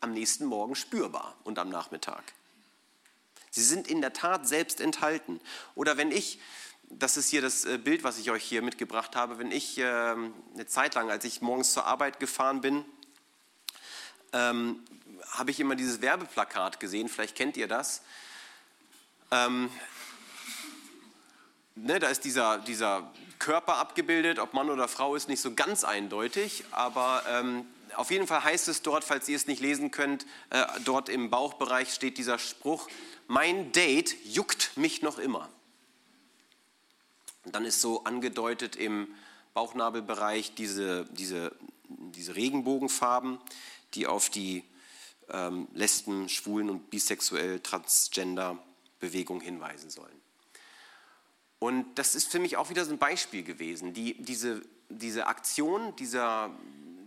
am 0.01 0.13
nächsten 0.13 0.47
Morgen 0.47 0.75
spürbar 0.75 1.37
und 1.45 1.61
am 1.61 1.69
Nachmittag. 1.69 2.25
Sie 3.51 3.63
sind 3.63 3.87
in 3.87 4.01
der 4.01 4.13
Tat 4.13 4.49
selbst 4.49 4.81
enthalten. 4.81 5.41
Oder 5.77 5.97
wenn 5.97 6.11
ich 6.11 6.41
das 6.91 7.17
ist 7.17 7.29
hier 7.29 7.43
das 7.43 7.65
äh, 7.65 7.79
Bild, 7.79 8.03
was 8.03 8.19
ich 8.19 8.31
euch 8.31 8.45
hier 8.45 8.63
mitgebracht 8.63 9.17
habe. 9.17 9.39
Wenn 9.39 9.53
ich 9.53 9.79
ähm, 9.79 10.35
eine 10.55 10.67
Zeit 10.67 10.95
lang, 10.95 11.11
als 11.11 11.25
ich 11.25 11.41
morgens 11.43 11.73
zur 11.73 11.87
Arbeit 11.87 12.21
gefahren 12.21 12.61
bin, 12.61 12.85
ähm, 14.33 14.83
habe 15.31 15.51
ich 15.51 15.61
immer 15.61 15.77
dieses 15.77 16.01
Werbeplakat 16.01 16.81
gesehen, 16.81 17.09
vielleicht 17.09 17.37
kennt 17.37 17.57
ihr 17.57 17.69
das. 17.69 18.03
Ähm, 19.31 19.71
ne, 21.75 21.99
da 21.99 22.09
ist 22.09 22.25
dieser, 22.25 22.59
dieser 22.59 23.13
Körper 23.39 23.77
abgebildet, 23.77 24.39
ob 24.39 24.55
Mann 24.55 24.71
oder 24.71 24.89
Frau 24.89 25.15
ist 25.15 25.29
nicht 25.29 25.41
so 25.41 25.55
ganz 25.55 25.85
eindeutig, 25.85 26.65
aber 26.71 27.23
ähm, 27.29 27.67
auf 27.95 28.11
jeden 28.11 28.27
Fall 28.27 28.45
heißt 28.45 28.69
es 28.69 28.83
dort, 28.83 29.05
falls 29.05 29.29
ihr 29.29 29.37
es 29.37 29.47
nicht 29.47 29.61
lesen 29.61 29.91
könnt, 29.91 30.27
äh, 30.51 30.65
dort 30.85 31.09
im 31.09 31.31
Bauchbereich 31.31 31.93
steht 31.93 32.19
dieser 32.19 32.39
Spruch, 32.39 32.89
mein 33.27 33.73
Date 33.73 34.17
juckt 34.25 34.77
mich 34.77 35.03
noch 35.03 35.19
immer. 35.19 35.49
Und 37.49 37.55
dann 37.55 37.65
ist 37.65 37.81
so 37.81 38.05
angedeutet 38.05 38.77
im 38.77 39.09
Bauchnabelbereich 39.55 40.55
diese, 40.55 41.07
diese, 41.07 41.57
diese 41.89 42.37
Regenbogenfarben, 42.37 43.39
die 43.95 44.07
auf 44.07 44.29
die 44.29 44.65
ähm, 45.31 45.67
Lesben, 45.73 46.29
Schwulen 46.29 46.69
und 46.69 46.91
bisexuell, 46.91 47.61
transgender 47.61 48.63
Bewegung 49.01 49.41
hinweisen 49.41 49.89
sollen. 49.89 50.21
Und 51.59 51.87
das 51.95 52.15
ist 52.15 52.31
für 52.31 52.39
mich 52.39 52.59
auch 52.59 52.69
wieder 52.69 52.85
so 52.85 52.91
ein 52.91 52.99
Beispiel 52.99 53.45
gewesen. 53.45 53.95
Die, 53.95 54.23
diese, 54.23 54.61
diese 54.91 55.27
Aktion 55.27 55.97
dieser, 55.97 56.51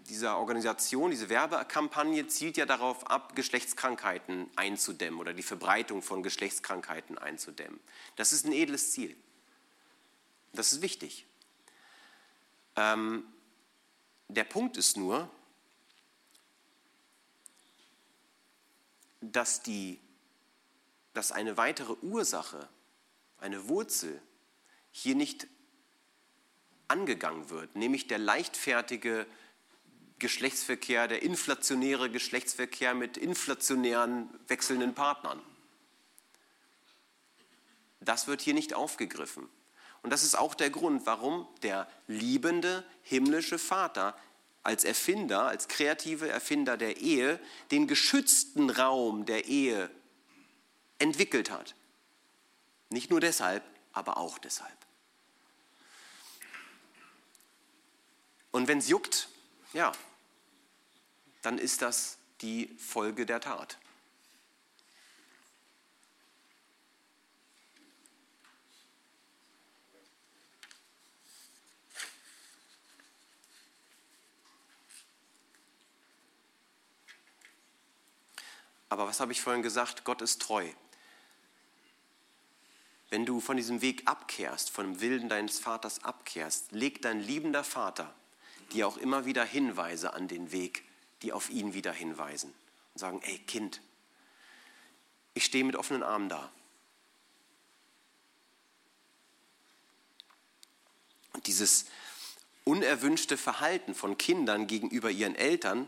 dieser 0.09 0.39
Organisation, 0.39 1.11
diese 1.11 1.29
Werbekampagne 1.29 2.25
zielt 2.25 2.57
ja 2.57 2.65
darauf 2.65 3.05
ab, 3.05 3.35
Geschlechtskrankheiten 3.35 4.49
einzudämmen 4.55 5.19
oder 5.19 5.35
die 5.35 5.43
Verbreitung 5.43 6.01
von 6.01 6.23
Geschlechtskrankheiten 6.23 7.19
einzudämmen. 7.19 7.79
Das 8.15 8.33
ist 8.33 8.47
ein 8.47 8.53
edles 8.53 8.89
Ziel. 8.89 9.15
Das 10.53 10.73
ist 10.73 10.81
wichtig. 10.81 11.25
Ähm, 12.75 13.25
der 14.27 14.43
Punkt 14.43 14.77
ist 14.77 14.97
nur, 14.97 15.29
dass, 19.21 19.61
die, 19.61 19.99
dass 21.13 21.31
eine 21.31 21.57
weitere 21.57 21.93
Ursache, 22.01 22.67
eine 23.37 23.67
Wurzel 23.67 24.21
hier 24.91 25.15
nicht 25.15 25.47
angegangen 26.87 27.49
wird, 27.49 27.75
nämlich 27.75 28.07
der 28.07 28.19
leichtfertige 28.19 29.25
Geschlechtsverkehr, 30.19 31.07
der 31.07 31.23
inflationäre 31.23 32.11
Geschlechtsverkehr 32.11 32.93
mit 32.93 33.17
inflationären 33.17 34.29
wechselnden 34.47 34.93
Partnern. 34.93 35.41
Das 38.01 38.27
wird 38.27 38.41
hier 38.41 38.53
nicht 38.53 38.73
aufgegriffen. 38.73 39.49
Und 40.03 40.09
das 40.09 40.23
ist 40.23 40.35
auch 40.35 40.55
der 40.55 40.69
Grund, 40.69 41.05
warum 41.05 41.47
der 41.61 41.87
liebende 42.07 42.83
himmlische 43.03 43.59
Vater 43.59 44.17
als 44.63 44.83
Erfinder, 44.83 45.47
als 45.47 45.67
kreative 45.67 46.29
Erfinder 46.29 46.77
der 46.77 46.97
Ehe, 46.97 47.39
den 47.71 47.87
geschützten 47.87 48.69
Raum 48.69 49.25
der 49.25 49.45
Ehe 49.45 49.89
entwickelt 50.99 51.49
hat. 51.49 51.75
Nicht 52.89 53.09
nur 53.09 53.19
deshalb, 53.19 53.63
aber 53.93 54.17
auch 54.17 54.37
deshalb. 54.37 54.77
Und 58.51 58.67
wenn 58.67 58.79
es 58.79 58.89
juckt, 58.89 59.29
ja, 59.73 59.91
dann 61.41 61.57
ist 61.57 61.81
das 61.81 62.17
die 62.41 62.67
Folge 62.77 63.25
der 63.25 63.39
Tat. 63.39 63.77
Aber 78.91 79.07
was 79.07 79.21
habe 79.21 79.31
ich 79.31 79.39
vorhin 79.39 79.61
gesagt? 79.61 80.03
Gott 80.03 80.21
ist 80.21 80.41
treu. 80.41 80.67
Wenn 83.09 83.25
du 83.25 83.39
von 83.39 83.55
diesem 83.55 83.81
Weg 83.81 84.05
abkehrst, 84.05 84.69
von 84.69 84.85
dem 84.85 84.99
Willen 84.99 85.29
deines 85.29 85.59
Vaters 85.59 86.03
abkehrst, 86.03 86.73
legt 86.73 87.05
dein 87.05 87.21
liebender 87.21 87.63
Vater 87.63 88.13
dir 88.73 88.85
auch 88.89 88.97
immer 88.97 89.23
wieder 89.23 89.45
Hinweise 89.45 90.13
an 90.13 90.27
den 90.27 90.51
Weg, 90.51 90.83
die 91.21 91.31
auf 91.31 91.49
ihn 91.49 91.73
wieder 91.73 91.93
hinweisen 91.93 92.53
und 92.93 92.99
sagen, 92.99 93.21
ey 93.23 93.37
Kind, 93.39 93.79
ich 95.35 95.45
stehe 95.45 95.63
mit 95.63 95.77
offenen 95.77 96.03
Armen 96.03 96.27
da. 96.27 96.51
Und 101.31 101.47
dieses 101.47 101.85
unerwünschte 102.65 103.37
Verhalten 103.37 103.95
von 103.95 104.17
Kindern 104.17 104.67
gegenüber 104.67 105.09
ihren 105.09 105.35
Eltern, 105.35 105.87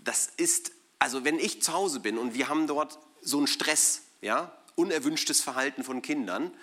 das 0.00 0.26
ist 0.26 0.72
also 1.00 1.24
wenn 1.24 1.38
ich 1.38 1.62
zu 1.62 1.72
Hause 1.72 1.98
bin 1.98 2.18
und 2.18 2.34
wir 2.34 2.48
haben 2.48 2.68
dort 2.68 2.98
so 3.22 3.38
einen 3.38 3.48
Stress, 3.48 4.02
ja, 4.20 4.56
unerwünschtes 4.76 5.40
Verhalten 5.40 5.82
von 5.82 6.02
Kindern, 6.02 6.54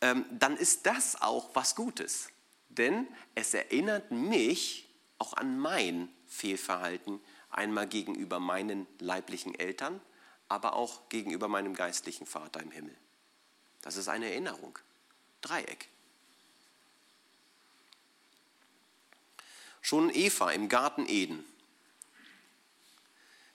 ähm, 0.00 0.24
dann 0.32 0.56
ist 0.56 0.86
das 0.86 1.20
auch 1.22 1.50
was 1.54 1.76
Gutes. 1.76 2.30
Denn 2.70 3.06
es 3.34 3.54
erinnert 3.54 4.10
mich 4.10 4.88
auch 5.18 5.34
an 5.34 5.58
mein 5.58 6.08
Fehlverhalten, 6.26 7.20
einmal 7.50 7.86
gegenüber 7.86 8.40
meinen 8.40 8.86
leiblichen 8.98 9.54
Eltern, 9.54 10.00
aber 10.48 10.74
auch 10.74 11.08
gegenüber 11.08 11.46
meinem 11.46 11.74
geistlichen 11.74 12.26
Vater 12.26 12.60
im 12.62 12.70
Himmel. 12.70 12.96
Das 13.82 13.96
ist 13.96 14.08
eine 14.08 14.30
Erinnerung. 14.30 14.78
Dreieck. 15.42 15.88
Schon 19.82 20.10
Eva 20.12 20.50
im 20.50 20.68
Garten 20.68 21.06
Eden 21.08 21.44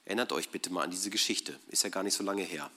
Erinnert 0.05 0.31
euch 0.31 0.49
bitte 0.49 0.71
mal 0.71 0.83
an 0.83 0.91
diese 0.91 1.09
Geschichte, 1.09 1.59
ist 1.67 1.83
ja 1.83 1.89
gar 1.89 2.03
nicht 2.03 2.15
so 2.15 2.23
lange 2.23 2.43
her. 2.43 2.71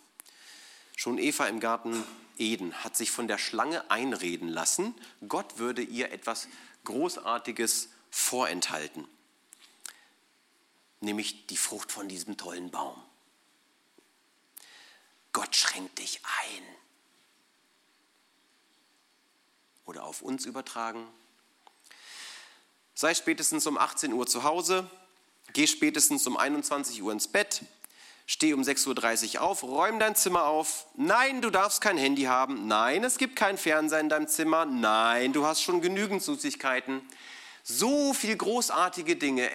Schon 0.96 1.18
Eva 1.18 1.46
im 1.46 1.60
Garten 1.60 2.04
Eden 2.38 2.84
hat 2.84 2.96
sich 2.96 3.10
von 3.10 3.28
der 3.28 3.38
Schlange 3.38 3.90
einreden 3.90 4.48
lassen, 4.48 4.94
Gott 5.28 5.58
würde 5.58 5.82
ihr 5.82 6.12
etwas 6.12 6.48
Großartiges 6.84 7.88
vorenthalten, 8.10 9.06
nämlich 11.00 11.46
die 11.46 11.56
Frucht 11.56 11.92
von 11.92 12.08
diesem 12.08 12.36
tollen 12.36 12.70
Baum. 12.70 13.00
Gott 15.32 15.54
schränkt 15.56 15.98
dich 15.98 16.20
ein. 16.24 16.62
Oder 19.84 20.04
auf 20.04 20.22
uns 20.22 20.46
übertragen. 20.46 21.06
Sei 22.94 23.14
spätestens 23.14 23.66
um 23.66 23.76
18 23.76 24.12
Uhr 24.12 24.26
zu 24.26 24.44
Hause, 24.44 24.88
Geh 25.52 25.66
spätestens 25.66 26.26
um 26.26 26.36
21 26.36 27.02
Uhr 27.02 27.12
ins 27.12 27.28
Bett, 27.28 27.62
steh 28.26 28.54
um 28.54 28.62
6.30 28.62 29.36
Uhr 29.36 29.42
auf, 29.42 29.62
räum 29.62 29.98
dein 29.98 30.16
Zimmer 30.16 30.46
auf. 30.46 30.86
Nein, 30.96 31.42
du 31.42 31.50
darfst 31.50 31.80
kein 31.80 31.96
Handy 31.96 32.22
haben. 32.22 32.66
Nein, 32.66 33.04
es 33.04 33.18
gibt 33.18 33.36
kein 33.36 33.58
Fernseher 33.58 34.00
in 34.00 34.08
deinem 34.08 34.26
Zimmer. 34.26 34.64
Nein, 34.64 35.32
du 35.32 35.46
hast 35.46 35.62
schon 35.62 35.80
genügend 35.80 36.22
Süßigkeiten. 36.22 37.02
So 37.62 38.12
viele 38.12 38.36
großartige 38.36 39.16
Dinge 39.16 39.50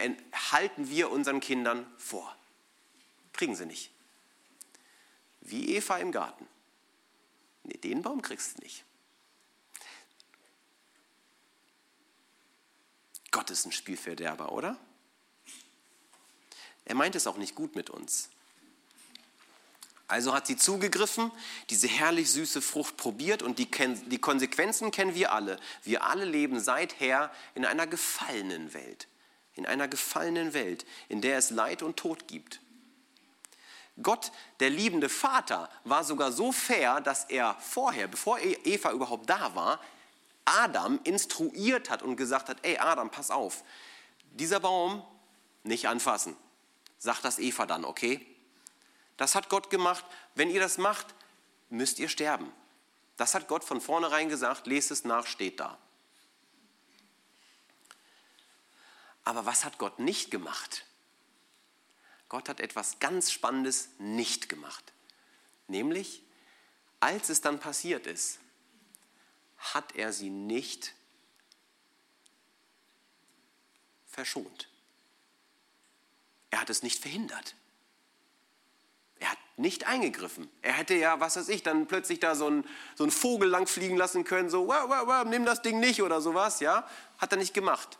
halten 0.51 0.89
wir 0.89 1.11
unseren 1.11 1.39
Kindern 1.41 1.85
vor. 1.97 2.35
Kriegen 3.33 3.55
sie 3.55 3.65
nicht. 3.65 3.91
Wie 5.41 5.75
Eva 5.75 5.97
im 5.97 6.11
Garten. 6.11 6.47
Nee, 7.63 7.77
den 7.77 8.01
Baum 8.01 8.21
kriegst 8.21 8.57
du 8.57 8.63
nicht. 8.63 8.83
Gott 13.31 13.49
ist 13.49 13.65
ein 13.65 13.71
Spielverderber, 13.71 14.51
oder? 14.51 14.77
Er 16.89 16.95
meint 16.95 17.15
es 17.15 17.27
auch 17.27 17.37
nicht 17.37 17.53
gut 17.53 17.75
mit 17.75 17.91
uns. 17.91 18.29
Also 20.07 20.33
hat 20.33 20.47
sie 20.47 20.57
zugegriffen, 20.57 21.31
diese 21.69 21.87
herrlich 21.87 22.31
süße 22.31 22.63
Frucht 22.63 22.97
probiert 22.97 23.43
und 23.43 23.59
die, 23.59 23.69
die, 24.07 24.17
Konsequenzen 24.17 24.89
kennen 24.89 25.13
wir 25.13 25.31
alle. 25.31 25.59
Wir 25.83 26.03
alle 26.03 26.25
leben 26.25 26.59
seither 26.59 27.31
in 27.53 27.63
einer 27.63 27.85
gefallenen 27.85 28.73
Welt. 28.73 29.07
In 29.53 29.67
einer 29.67 29.87
gefallenen 29.87 30.53
Welt, 30.55 30.87
in 31.09 31.21
der 31.21 31.37
es 31.37 31.51
Leid 31.51 31.83
und 31.83 31.97
Tod 31.97 32.27
gibt. 32.27 32.59
Gott, 34.01 34.31
der 34.59 34.71
liebende 34.71 35.09
Vater, 35.09 35.69
war 35.83 36.03
sogar 36.03 36.31
so 36.31 36.51
fair, 36.51 37.01
dass 37.01 37.25
er 37.25 37.55
vorher, 37.59 38.07
bevor 38.07 38.39
e-, 38.39 38.57
Eva 38.63 38.93
überhaupt 38.93 39.29
da 39.29 39.53
war, 39.53 39.79
Adam 40.43 40.99
instruiert 41.03 41.91
hat 41.91 42.01
und 42.01 42.15
gesagt 42.15 42.49
hat, 42.49 42.57
ey 42.63 42.79
Adam, 42.79 43.11
pass 43.11 43.29
auf, 43.29 43.63
dieser 44.31 44.59
Baum 44.59 45.03
nicht 45.63 45.87
anfassen 45.87 46.35
sagt 46.99 47.25
das 47.25 47.39
Eva 47.39 47.65
dann, 47.65 47.85
okay? 47.85 48.25
Das 49.17 49.35
hat 49.35 49.49
Gott 49.49 49.69
gemacht. 49.69 50.05
Wenn 50.35 50.49
ihr 50.49 50.59
das 50.59 50.77
macht, 50.77 51.07
müsst 51.69 51.99
ihr 51.99 52.09
sterben. 52.09 52.51
Das 53.17 53.33
hat 53.33 53.47
Gott 53.47 53.63
von 53.63 53.81
vornherein 53.81 54.29
gesagt, 54.29 54.67
lest 54.67 54.91
es 54.91 55.03
nach, 55.03 55.25
steht 55.25 55.59
da. 55.59 55.77
Aber 59.23 59.45
was 59.45 59.65
hat 59.65 59.77
Gott 59.77 59.99
nicht 59.99 60.31
gemacht? 60.31 60.85
Gott 62.29 62.47
hat 62.47 62.59
etwas 62.59 62.99
ganz 62.99 63.31
Spannendes 63.31 63.89
nicht 63.97 64.49
gemacht. 64.49 64.93
Nämlich, 65.67 66.23
als 66.99 67.29
es 67.29 67.41
dann 67.41 67.59
passiert 67.59 68.07
ist, 68.07 68.39
hat 69.57 69.95
er 69.95 70.13
sie 70.13 70.29
nicht 70.29 70.93
verschont. 74.07 74.69
Er 76.51 76.61
hat 76.61 76.69
es 76.69 76.83
nicht 76.83 76.99
verhindert. 76.99 77.55
Er 79.19 79.31
hat 79.31 79.37
nicht 79.57 79.85
eingegriffen. 79.85 80.49
Er 80.61 80.73
hätte 80.73 80.95
ja, 80.95 81.19
was 81.19 81.35
weiß 81.35 81.49
ich, 81.49 81.63
dann 81.63 81.87
plötzlich 81.87 82.19
da 82.19 82.35
so 82.35 82.47
einen, 82.47 82.67
so 82.95 83.09
Vogel 83.09 83.49
langfliegen 83.49 83.97
lassen 83.97 84.23
können, 84.23 84.49
so, 84.49 84.67
wow, 84.67 84.85
wow, 84.87 85.05
wow, 85.05 85.25
nimm 85.25 85.45
das 85.45 85.61
Ding 85.61 85.79
nicht 85.79 86.01
oder 86.01 86.21
sowas, 86.21 86.59
ja. 86.59 86.87
Hat 87.17 87.31
er 87.31 87.37
nicht 87.37 87.53
gemacht. 87.53 87.97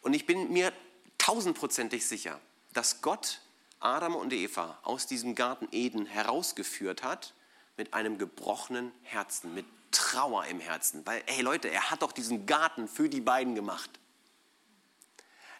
Und 0.00 0.14
ich 0.14 0.26
bin 0.26 0.52
mir 0.52 0.72
tausendprozentig 1.18 2.06
sicher, 2.06 2.40
dass 2.72 3.02
Gott 3.02 3.42
Adam 3.80 4.14
und 4.14 4.32
Eva 4.32 4.78
aus 4.82 5.06
diesem 5.06 5.34
Garten 5.34 5.68
Eden 5.72 6.06
herausgeführt 6.06 7.02
hat 7.02 7.34
mit 7.76 7.94
einem 7.94 8.18
gebrochenen 8.18 8.92
Herzen, 9.02 9.54
mit 9.54 9.66
Trauer 9.90 10.46
im 10.46 10.60
Herzen. 10.60 11.04
Weil, 11.04 11.22
ey 11.26 11.42
Leute, 11.42 11.68
er 11.68 11.90
hat 11.90 12.02
doch 12.02 12.12
diesen 12.12 12.46
Garten 12.46 12.88
für 12.88 13.08
die 13.08 13.20
beiden 13.20 13.54
gemacht 13.54 13.90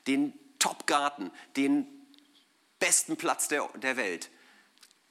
den 0.07 0.33
Top-Garten, 0.61 1.33
den 1.57 1.87
besten 2.79 3.17
Platz 3.17 3.49
der, 3.49 3.67
der 3.75 3.97
Welt, 3.97 4.31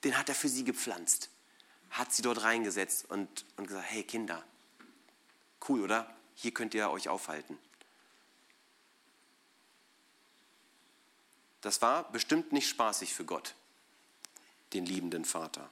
den 0.06 0.18
hat 0.18 0.30
er 0.30 0.36
für 0.36 0.48
sie 0.48 0.64
gepflanzt. 0.64 1.30
Hat 1.90 2.14
sie 2.14 2.22
dort 2.22 2.44
reingesetzt 2.44 3.10
und, 3.10 3.46
und 3.58 3.68
gesagt, 3.68 3.88
hey 3.90 4.04
Kinder, 4.04 4.44
cool, 5.68 5.82
oder? 5.82 6.16
Hier 6.36 6.54
könnt 6.54 6.74
ihr 6.74 6.90
euch 6.90 7.10
aufhalten. 7.10 7.58
Das 11.62 11.82
war 11.82 12.10
bestimmt 12.12 12.54
nicht 12.54 12.70
spaßig 12.70 13.14
für 13.14 13.26
Gott, 13.26 13.56
den 14.72 14.86
liebenden 14.86 15.26
Vater. 15.26 15.70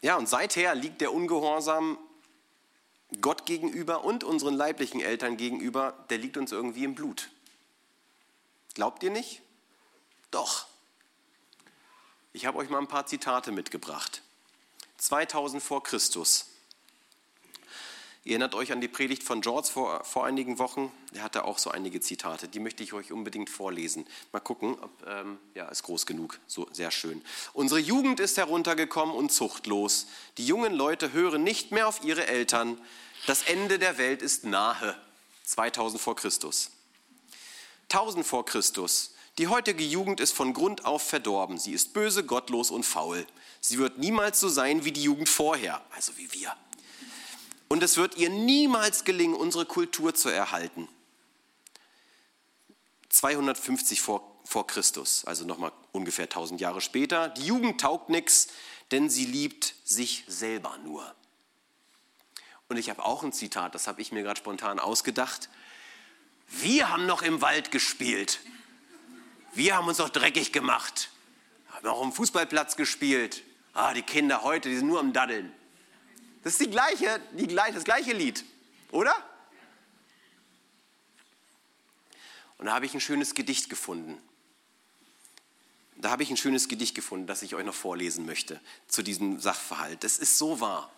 Ja, 0.00 0.16
und 0.16 0.28
seither 0.28 0.74
liegt 0.74 1.00
der 1.00 1.12
Ungehorsam 1.12 1.98
Gott 3.20 3.46
gegenüber 3.46 4.04
und 4.04 4.24
unseren 4.24 4.54
leiblichen 4.54 5.00
Eltern 5.00 5.36
gegenüber, 5.36 5.92
der 6.10 6.18
liegt 6.18 6.36
uns 6.36 6.52
irgendwie 6.52 6.84
im 6.84 6.94
Blut. 6.94 7.30
Glaubt 8.74 9.02
ihr 9.02 9.10
nicht? 9.10 9.42
Doch. 10.30 10.66
Ich 12.32 12.46
habe 12.46 12.58
euch 12.58 12.68
mal 12.68 12.78
ein 12.78 12.88
paar 12.88 13.06
Zitate 13.06 13.52
mitgebracht. 13.52 14.22
2000 14.98 15.62
vor 15.62 15.82
Christus 15.82 16.53
Ihr 18.26 18.32
erinnert 18.32 18.54
euch 18.54 18.72
an 18.72 18.80
die 18.80 18.88
Predigt 18.88 19.22
von 19.22 19.42
George 19.42 19.68
vor, 19.70 20.02
vor 20.02 20.24
einigen 20.24 20.58
Wochen. 20.58 20.90
Der 21.14 21.22
hatte 21.22 21.44
auch 21.44 21.58
so 21.58 21.70
einige 21.70 22.00
Zitate. 22.00 22.48
Die 22.48 22.58
möchte 22.58 22.82
ich 22.82 22.94
euch 22.94 23.12
unbedingt 23.12 23.50
vorlesen. 23.50 24.06
Mal 24.32 24.40
gucken, 24.40 24.78
ob, 24.80 24.90
ähm, 25.06 25.38
ja, 25.54 25.68
ist 25.68 25.82
groß 25.82 26.06
genug. 26.06 26.40
So, 26.46 26.66
sehr 26.72 26.90
schön. 26.90 27.22
Unsere 27.52 27.80
Jugend 27.80 28.20
ist 28.20 28.38
heruntergekommen 28.38 29.14
und 29.14 29.30
zuchtlos. 29.30 30.06
Die 30.38 30.46
jungen 30.46 30.72
Leute 30.72 31.12
hören 31.12 31.44
nicht 31.44 31.70
mehr 31.70 31.86
auf 31.86 32.02
ihre 32.02 32.26
Eltern. 32.26 32.78
Das 33.26 33.42
Ende 33.42 33.78
der 33.78 33.98
Welt 33.98 34.22
ist 34.22 34.44
nahe. 34.44 34.96
2000 35.44 36.00
vor 36.00 36.16
Christus. 36.16 36.70
1000 37.90 38.24
vor 38.24 38.46
Christus. 38.46 39.14
Die 39.36 39.48
heutige 39.48 39.84
Jugend 39.84 40.20
ist 40.20 40.32
von 40.32 40.54
Grund 40.54 40.86
auf 40.86 41.02
verdorben. 41.02 41.58
Sie 41.58 41.72
ist 41.72 41.92
böse, 41.92 42.24
gottlos 42.24 42.70
und 42.70 42.84
faul. 42.84 43.26
Sie 43.60 43.76
wird 43.76 43.98
niemals 43.98 44.40
so 44.40 44.48
sein 44.48 44.86
wie 44.86 44.92
die 44.92 45.02
Jugend 45.02 45.28
vorher, 45.28 45.82
also 45.90 46.16
wie 46.16 46.32
wir. 46.32 46.56
Und 47.68 47.82
es 47.82 47.96
wird 47.96 48.16
ihr 48.16 48.30
niemals 48.30 49.04
gelingen, 49.04 49.34
unsere 49.34 49.66
Kultur 49.66 50.14
zu 50.14 50.28
erhalten. 50.28 50.88
250 53.08 54.00
vor, 54.00 54.40
vor 54.44 54.66
Christus, 54.66 55.24
also 55.24 55.44
nochmal 55.44 55.72
ungefähr 55.92 56.24
1000 56.24 56.60
Jahre 56.60 56.80
später. 56.80 57.28
Die 57.28 57.46
Jugend 57.46 57.80
taugt 57.80 58.10
nichts, 58.10 58.48
denn 58.90 59.08
sie 59.08 59.24
liebt 59.24 59.74
sich 59.84 60.24
selber 60.26 60.76
nur. 60.84 61.14
Und 62.68 62.76
ich 62.76 62.90
habe 62.90 63.04
auch 63.04 63.22
ein 63.22 63.32
Zitat, 63.32 63.74
das 63.74 63.86
habe 63.86 64.00
ich 64.00 64.10
mir 64.10 64.22
gerade 64.22 64.38
spontan 64.38 64.78
ausgedacht. 64.78 65.48
Wir 66.48 66.90
haben 66.90 67.06
noch 67.06 67.22
im 67.22 67.40
Wald 67.40 67.70
gespielt. 67.70 68.40
Wir 69.54 69.76
haben 69.76 69.86
uns 69.86 69.98
noch 69.98 70.10
dreckig 70.10 70.52
gemacht. 70.52 71.10
Haben 71.68 71.88
auch 71.88 72.02
am 72.02 72.12
Fußballplatz 72.12 72.76
gespielt. 72.76 73.42
Ah, 73.72 73.94
die 73.94 74.02
Kinder 74.02 74.42
heute, 74.42 74.68
die 74.68 74.76
sind 74.76 74.88
nur 74.88 75.00
am 75.00 75.12
Daddeln. 75.12 75.52
Das 76.44 76.52
ist 76.52 76.60
die 76.60 76.70
gleiche, 76.70 77.20
die, 77.32 77.46
das 77.46 77.84
gleiche 77.84 78.12
Lied, 78.12 78.44
oder? 78.90 79.14
Und 82.58 82.66
da 82.66 82.74
habe 82.74 82.84
ich 82.86 82.94
ein 82.94 83.00
schönes 83.00 83.34
Gedicht 83.34 83.70
gefunden. 83.70 84.22
Da 85.96 86.10
habe 86.10 86.22
ich 86.22 86.30
ein 86.30 86.36
schönes 86.36 86.68
Gedicht 86.68 86.94
gefunden, 86.94 87.26
das 87.26 87.40
ich 87.40 87.54
euch 87.54 87.64
noch 87.64 87.74
vorlesen 87.74 88.26
möchte 88.26 88.60
zu 88.88 89.02
diesem 89.02 89.40
Sachverhalt. 89.40 90.04
Das 90.04 90.18
ist 90.18 90.36
so 90.36 90.60
wahr. 90.60 90.92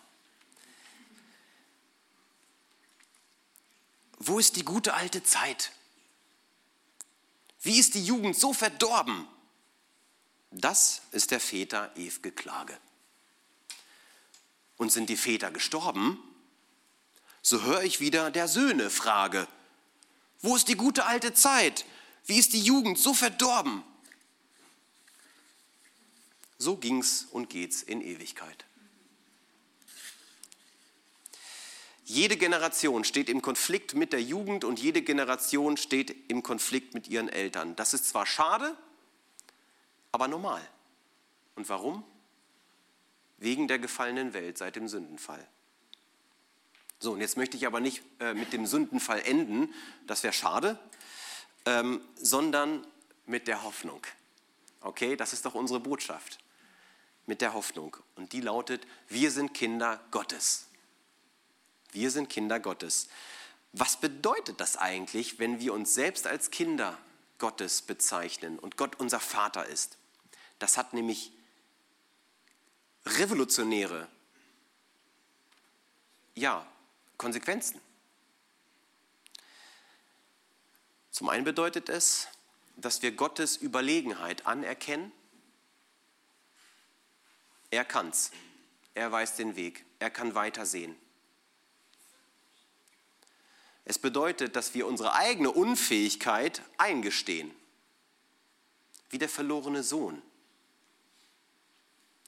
Wo 4.19 4.39
ist 4.39 4.57
die 4.57 4.65
gute 4.65 4.95
alte 4.95 5.23
Zeit? 5.23 5.71
Wie 7.61 7.79
ist 7.79 7.93
die 7.93 8.03
Jugend 8.03 8.35
so 8.35 8.51
verdorben? 8.51 9.27
Das 10.51 11.03
ist 11.11 11.31
der 11.31 11.39
Väter 11.39 11.95
Ewge 11.95 12.31
Klage. 12.31 12.77
Und 14.77 14.91
sind 14.91 15.09
die 15.09 15.17
Väter 15.17 15.51
gestorben? 15.51 16.19
So 17.41 17.63
höre 17.63 17.83
ich 17.83 17.99
wieder 17.99 18.31
der 18.31 18.47
Söhne 18.47 18.89
Frage. 18.89 19.47
Wo 20.41 20.55
ist 20.55 20.67
die 20.67 20.75
gute 20.75 21.05
alte 21.05 21.33
Zeit? 21.33 21.85
Wie 22.25 22.37
ist 22.37 22.53
die 22.53 22.61
Jugend 22.61 22.99
so 22.99 23.13
verdorben? 23.13 23.83
So 26.57 26.75
ging's 26.75 27.27
und 27.31 27.49
geht's 27.49 27.81
in 27.81 28.01
Ewigkeit. 28.01 28.65
Jede 32.03 32.37
Generation 32.37 33.03
steht 33.03 33.29
im 33.29 33.41
Konflikt 33.41 33.93
mit 33.93 34.13
der 34.13 34.21
Jugend 34.21 34.63
und 34.63 34.79
jede 34.79 35.01
Generation 35.01 35.75
steht 35.75 36.29
im 36.29 36.41
Konflikt 36.41 36.93
mit 36.93 37.09
ihren 37.09 37.27
Eltern. 37.27 37.75
Das 37.75 37.93
ist 37.93 38.05
zwar 38.05 38.25
schade, 38.25 38.77
aber 40.13 40.29
normal. 40.29 40.65
Und 41.55 41.67
warum? 41.67 42.03
Wegen 43.37 43.67
der 43.67 43.79
gefallenen 43.79 44.33
Welt 44.33 44.57
seit 44.57 44.75
dem 44.75 44.87
Sündenfall. 44.87 45.45
So, 46.99 47.13
und 47.13 47.21
jetzt 47.21 47.37
möchte 47.37 47.57
ich 47.57 47.67
aber 47.67 47.79
nicht 47.79 48.03
äh, 48.19 48.33
mit 48.33 48.53
dem 48.53 48.65
Sündenfall 48.65 49.21
enden, 49.21 49.73
das 50.07 50.23
wäre 50.23 50.33
schade, 50.33 50.79
ähm, 51.65 52.01
sondern 52.15 52.85
mit 53.25 53.47
der 53.47 53.63
Hoffnung. 53.63 54.01
Okay, 54.81 55.15
das 55.15 55.33
ist 55.33 55.45
doch 55.45 55.53
unsere 55.53 55.79
Botschaft. 55.79 56.39
Mit 57.25 57.41
der 57.41 57.53
Hoffnung. 57.53 57.97
Und 58.15 58.31
die 58.31 58.41
lautet, 58.41 58.87
wir 59.09 59.31
sind 59.31 59.53
Kinder 59.53 60.01
Gottes. 60.11 60.67
Wir 61.91 62.09
sind 62.09 62.29
Kinder 62.29 62.59
Gottes. 62.59 63.09
Was 63.73 63.99
bedeutet 63.99 64.59
das 64.59 64.77
eigentlich, 64.77 65.37
wenn 65.37 65.59
wir 65.59 65.73
uns 65.73 65.93
selbst 65.93 66.25
als 66.25 66.51
Kinder 66.51 66.97
Gottes 67.37 67.81
bezeichnen 67.81 68.57
und 68.57 68.77
Gott 68.77 68.95
unser 68.99 69.19
Vater 69.19 69.65
ist? 69.65 69.97
Das 70.57 70.77
hat 70.77 70.93
nämlich 70.93 71.33
revolutionäre 73.07 74.07
ja, 76.37 76.65
Konsequenzen. 77.17 77.81
Zum 81.09 81.29
einen 81.29 81.45
bedeutet 81.45 81.89
es, 81.89 82.27
dass 82.75 83.01
wir 83.01 83.11
Gottes 83.11 83.57
Überlegenheit 83.57 84.45
anerkennen. 84.45 85.11
Er 87.71 87.83
kann's. 87.83 88.31
Er 88.93 89.11
weiß 89.11 89.35
den 89.35 89.55
Weg. 89.55 89.83
Er 89.97 90.11
kann 90.11 90.35
weitersehen. 90.35 90.95
Es 93.83 93.97
bedeutet, 93.97 94.55
dass 94.55 94.75
wir 94.75 94.85
unsere 94.85 95.13
eigene 95.13 95.49
Unfähigkeit 95.49 96.61
eingestehen. 96.77 97.51
Wie 99.09 99.17
der 99.17 99.29
verlorene 99.29 99.81
Sohn, 99.81 100.21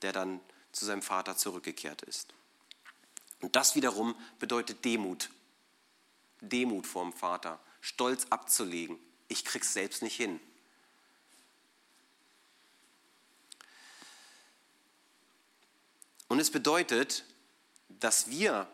der 0.02 0.14
dann 0.14 0.40
zu 0.80 0.86
seinem 0.86 1.02
Vater 1.02 1.36
zurückgekehrt 1.36 2.02
ist. 2.04 2.34
Und 3.42 3.56
das 3.56 3.76
wiederum 3.76 4.16
bedeutet 4.40 4.84
Demut. 4.86 5.30
Demut 6.42 6.88
vorm 6.88 7.12
Vater, 7.12 7.60
Stolz 7.82 8.28
abzulegen. 8.30 8.98
Ich 9.28 9.44
krieg's 9.44 9.74
selbst 9.74 10.02
nicht 10.02 10.16
hin. 10.16 10.40
Und 16.30 16.40
es 16.40 16.50
bedeutet, 16.50 17.26
dass 17.90 18.30
wir 18.30 18.68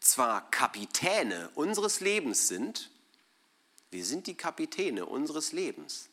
zwar 0.00 0.50
Kapitäne 0.50 1.50
unseres 1.54 2.00
Lebens 2.00 2.48
sind, 2.48 2.90
wir 3.90 4.04
sind 4.04 4.26
die 4.26 4.36
Kapitäne 4.36 5.04
unseres 5.04 5.52
Lebens, 5.52 6.08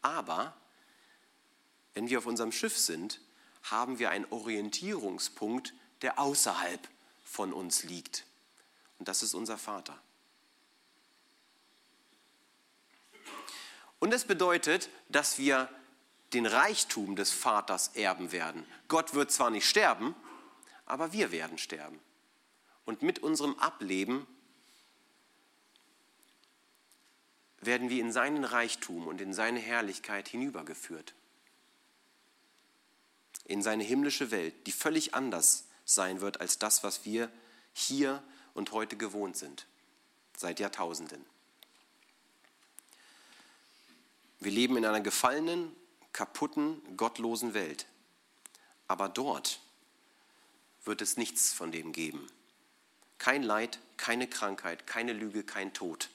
aber 0.00 0.56
wenn 1.92 2.08
wir 2.08 2.18
auf 2.18 2.26
unserem 2.26 2.52
Schiff 2.52 2.78
sind, 2.78 3.20
haben 3.62 3.98
wir 3.98 4.10
einen 4.10 4.26
Orientierungspunkt, 4.30 5.74
der 6.02 6.18
außerhalb 6.18 6.88
von 7.24 7.52
uns 7.52 7.84
liegt. 7.84 8.24
Und 8.98 9.08
das 9.08 9.22
ist 9.22 9.34
unser 9.34 9.58
Vater. 9.58 9.98
Und 13.98 14.14
es 14.14 14.24
bedeutet, 14.24 14.88
dass 15.08 15.38
wir 15.38 15.68
den 16.32 16.46
Reichtum 16.46 17.16
des 17.16 17.32
Vaters 17.32 17.88
erben 17.88 18.32
werden. 18.32 18.64
Gott 18.88 19.14
wird 19.14 19.30
zwar 19.30 19.50
nicht 19.50 19.68
sterben, 19.68 20.14
aber 20.86 21.12
wir 21.12 21.32
werden 21.32 21.58
sterben. 21.58 22.00
Und 22.84 23.02
mit 23.02 23.18
unserem 23.18 23.58
Ableben 23.58 24.26
werden 27.60 27.90
wir 27.90 28.00
in 28.00 28.10
seinen 28.10 28.44
Reichtum 28.44 29.06
und 29.06 29.20
in 29.20 29.34
seine 29.34 29.60
Herrlichkeit 29.60 30.28
hinübergeführt 30.28 31.14
in 33.50 33.62
seine 33.62 33.82
himmlische 33.82 34.30
Welt, 34.30 34.68
die 34.68 34.72
völlig 34.72 35.14
anders 35.14 35.64
sein 35.84 36.20
wird 36.20 36.40
als 36.40 36.60
das, 36.60 36.84
was 36.84 37.04
wir 37.04 37.32
hier 37.72 38.22
und 38.54 38.70
heute 38.70 38.96
gewohnt 38.96 39.36
sind, 39.36 39.66
seit 40.36 40.60
Jahrtausenden. 40.60 41.26
Wir 44.38 44.52
leben 44.52 44.76
in 44.76 44.86
einer 44.86 45.00
gefallenen, 45.00 45.74
kaputten, 46.12 46.80
gottlosen 46.96 47.52
Welt. 47.52 47.86
Aber 48.86 49.08
dort 49.08 49.60
wird 50.84 51.02
es 51.02 51.16
nichts 51.16 51.52
von 51.52 51.72
dem 51.72 51.92
geben. 51.92 52.30
Kein 53.18 53.42
Leid, 53.42 53.80
keine 53.96 54.28
Krankheit, 54.28 54.86
keine 54.86 55.12
Lüge, 55.12 55.42
kein 55.42 55.74
Tod. 55.74 56.08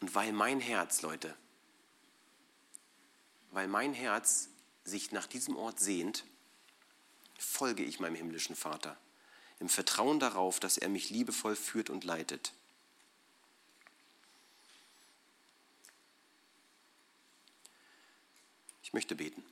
Und 0.00 0.14
weil 0.14 0.32
mein 0.32 0.60
Herz, 0.60 1.00
Leute, 1.00 1.34
weil 3.50 3.66
mein 3.66 3.94
Herz 3.94 4.50
sich 4.84 5.12
nach 5.12 5.26
diesem 5.26 5.56
Ort 5.56 5.80
sehnt, 5.80 6.24
folge 7.38 7.82
ich 7.82 8.00
meinem 8.00 8.14
himmlischen 8.14 8.56
Vater 8.56 8.96
im 9.60 9.68
Vertrauen 9.68 10.20
darauf, 10.20 10.60
dass 10.60 10.76
er 10.76 10.88
mich 10.88 11.10
liebevoll 11.10 11.56
führt 11.56 11.90
und 11.90 12.04
leitet. 12.04 12.52
Ich 18.82 18.92
möchte 18.92 19.14
beten. 19.14 19.42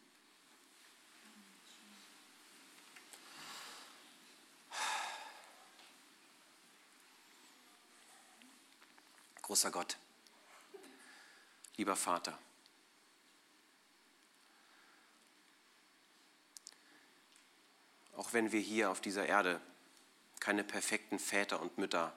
Großer 9.41 9.71
Gott, 9.71 9.97
lieber 11.77 11.97
Vater, 11.97 12.39
auch 18.17 18.33
wenn 18.33 18.53
wir 18.53 18.61
hier 18.61 18.91
auf 18.91 19.01
dieser 19.01 19.27
Erde 19.27 19.61
keine 20.41 20.65
perfekten 20.65 21.19
Väter 21.19 21.61
und 21.61 21.79
Mütter 21.79 22.13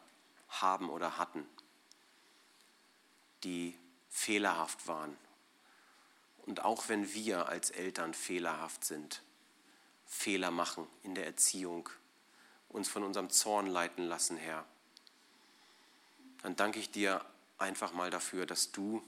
haben 0.50 0.89
oder 0.89 1.18
hatten, 1.18 1.48
die 3.43 3.78
fehlerhaft 4.10 4.88
waren. 4.88 5.16
Und 6.46 6.64
auch 6.64 6.89
wenn 6.89 7.14
wir 7.14 7.50
als 7.50 7.70
Eltern 7.72 8.14
fehlerhaft 8.14 8.84
sind, 8.84 9.22
Fehler 10.06 10.52
machen 10.52 10.88
in 11.04 11.16
der 11.16 11.26
Erziehung, 11.26 11.89
uns 12.70 12.88
von 12.88 13.04
unserem 13.04 13.30
Zorn 13.30 13.68
leiten 13.68 14.06
lassen, 14.06 14.38
Herr, 14.38 14.66
dann 16.41 16.56
danke 16.56 16.80
ich 16.80 16.91
dir 16.91 17.26
einfach 17.58 17.93
mal 17.93 18.12
dafür, 18.12 18.46
dass 18.46 18.72
du 18.72 19.04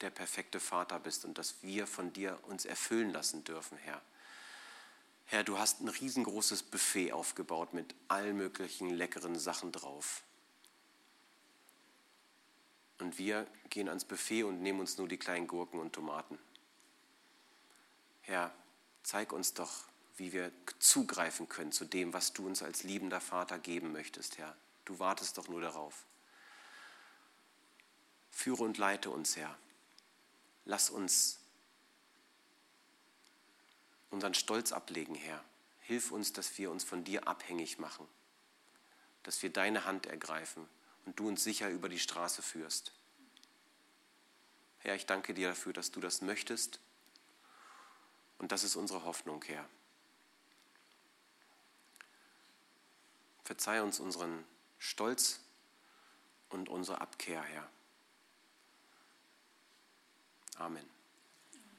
der 0.00 0.10
perfekte 0.10 0.60
Vater 0.60 0.98
bist 0.98 1.24
und 1.24 1.36
dass 1.38 1.62
wir 1.62 1.86
von 1.86 2.12
dir 2.12 2.38
uns 2.44 2.64
erfüllen 2.64 3.10
lassen 3.10 3.44
dürfen, 3.44 3.76
Herr. 3.78 4.00
Herr, 5.30 5.44
du 5.44 5.58
hast 5.58 5.80
ein 5.80 5.88
riesengroßes 5.88 6.64
Buffet 6.64 7.12
aufgebaut 7.12 7.72
mit 7.72 7.94
allen 8.08 8.36
möglichen 8.36 8.90
leckeren 8.90 9.38
Sachen 9.38 9.70
drauf. 9.70 10.24
Und 12.98 13.16
wir 13.16 13.46
gehen 13.68 13.88
ans 13.88 14.04
Buffet 14.04 14.42
und 14.42 14.60
nehmen 14.60 14.80
uns 14.80 14.98
nur 14.98 15.06
die 15.06 15.18
kleinen 15.18 15.46
Gurken 15.46 15.78
und 15.78 15.92
Tomaten. 15.92 16.36
Herr, 18.22 18.52
zeig 19.04 19.32
uns 19.32 19.54
doch, 19.54 19.84
wie 20.16 20.32
wir 20.32 20.50
zugreifen 20.80 21.48
können 21.48 21.70
zu 21.70 21.84
dem, 21.84 22.12
was 22.12 22.32
du 22.32 22.44
uns 22.44 22.60
als 22.64 22.82
liebender 22.82 23.20
Vater 23.20 23.60
geben 23.60 23.92
möchtest, 23.92 24.36
Herr. 24.36 24.56
Du 24.84 24.98
wartest 24.98 25.38
doch 25.38 25.46
nur 25.46 25.60
darauf. 25.60 26.06
Führe 28.32 28.64
und 28.64 28.78
leite 28.78 29.10
uns, 29.10 29.36
Herr. 29.36 29.56
Lass 30.64 30.90
uns 30.90 31.39
unseren 34.10 34.34
Stolz 34.34 34.72
ablegen, 34.72 35.14
Herr. 35.14 35.42
Hilf 35.80 36.12
uns, 36.12 36.32
dass 36.32 36.56
wir 36.58 36.70
uns 36.70 36.84
von 36.84 37.04
dir 37.04 37.26
abhängig 37.26 37.78
machen, 37.78 38.06
dass 39.22 39.42
wir 39.42 39.50
deine 39.50 39.84
Hand 39.84 40.06
ergreifen 40.06 40.68
und 41.06 41.18
du 41.18 41.28
uns 41.28 41.42
sicher 41.42 41.68
über 41.70 41.88
die 41.88 41.98
Straße 41.98 42.42
führst. 42.42 42.92
Herr, 44.78 44.94
ich 44.94 45.06
danke 45.06 45.34
dir 45.34 45.48
dafür, 45.48 45.72
dass 45.72 45.90
du 45.90 46.00
das 46.00 46.22
möchtest 46.22 46.80
und 48.38 48.52
das 48.52 48.64
ist 48.64 48.76
unsere 48.76 49.04
Hoffnung, 49.04 49.42
Herr. 49.44 49.68
Verzeih 53.44 53.82
uns 53.82 54.00
unseren 54.00 54.44
Stolz 54.78 55.40
und 56.50 56.68
unsere 56.68 57.00
Abkehr, 57.00 57.42
Herr. 57.42 57.68
Amen. 60.56 60.99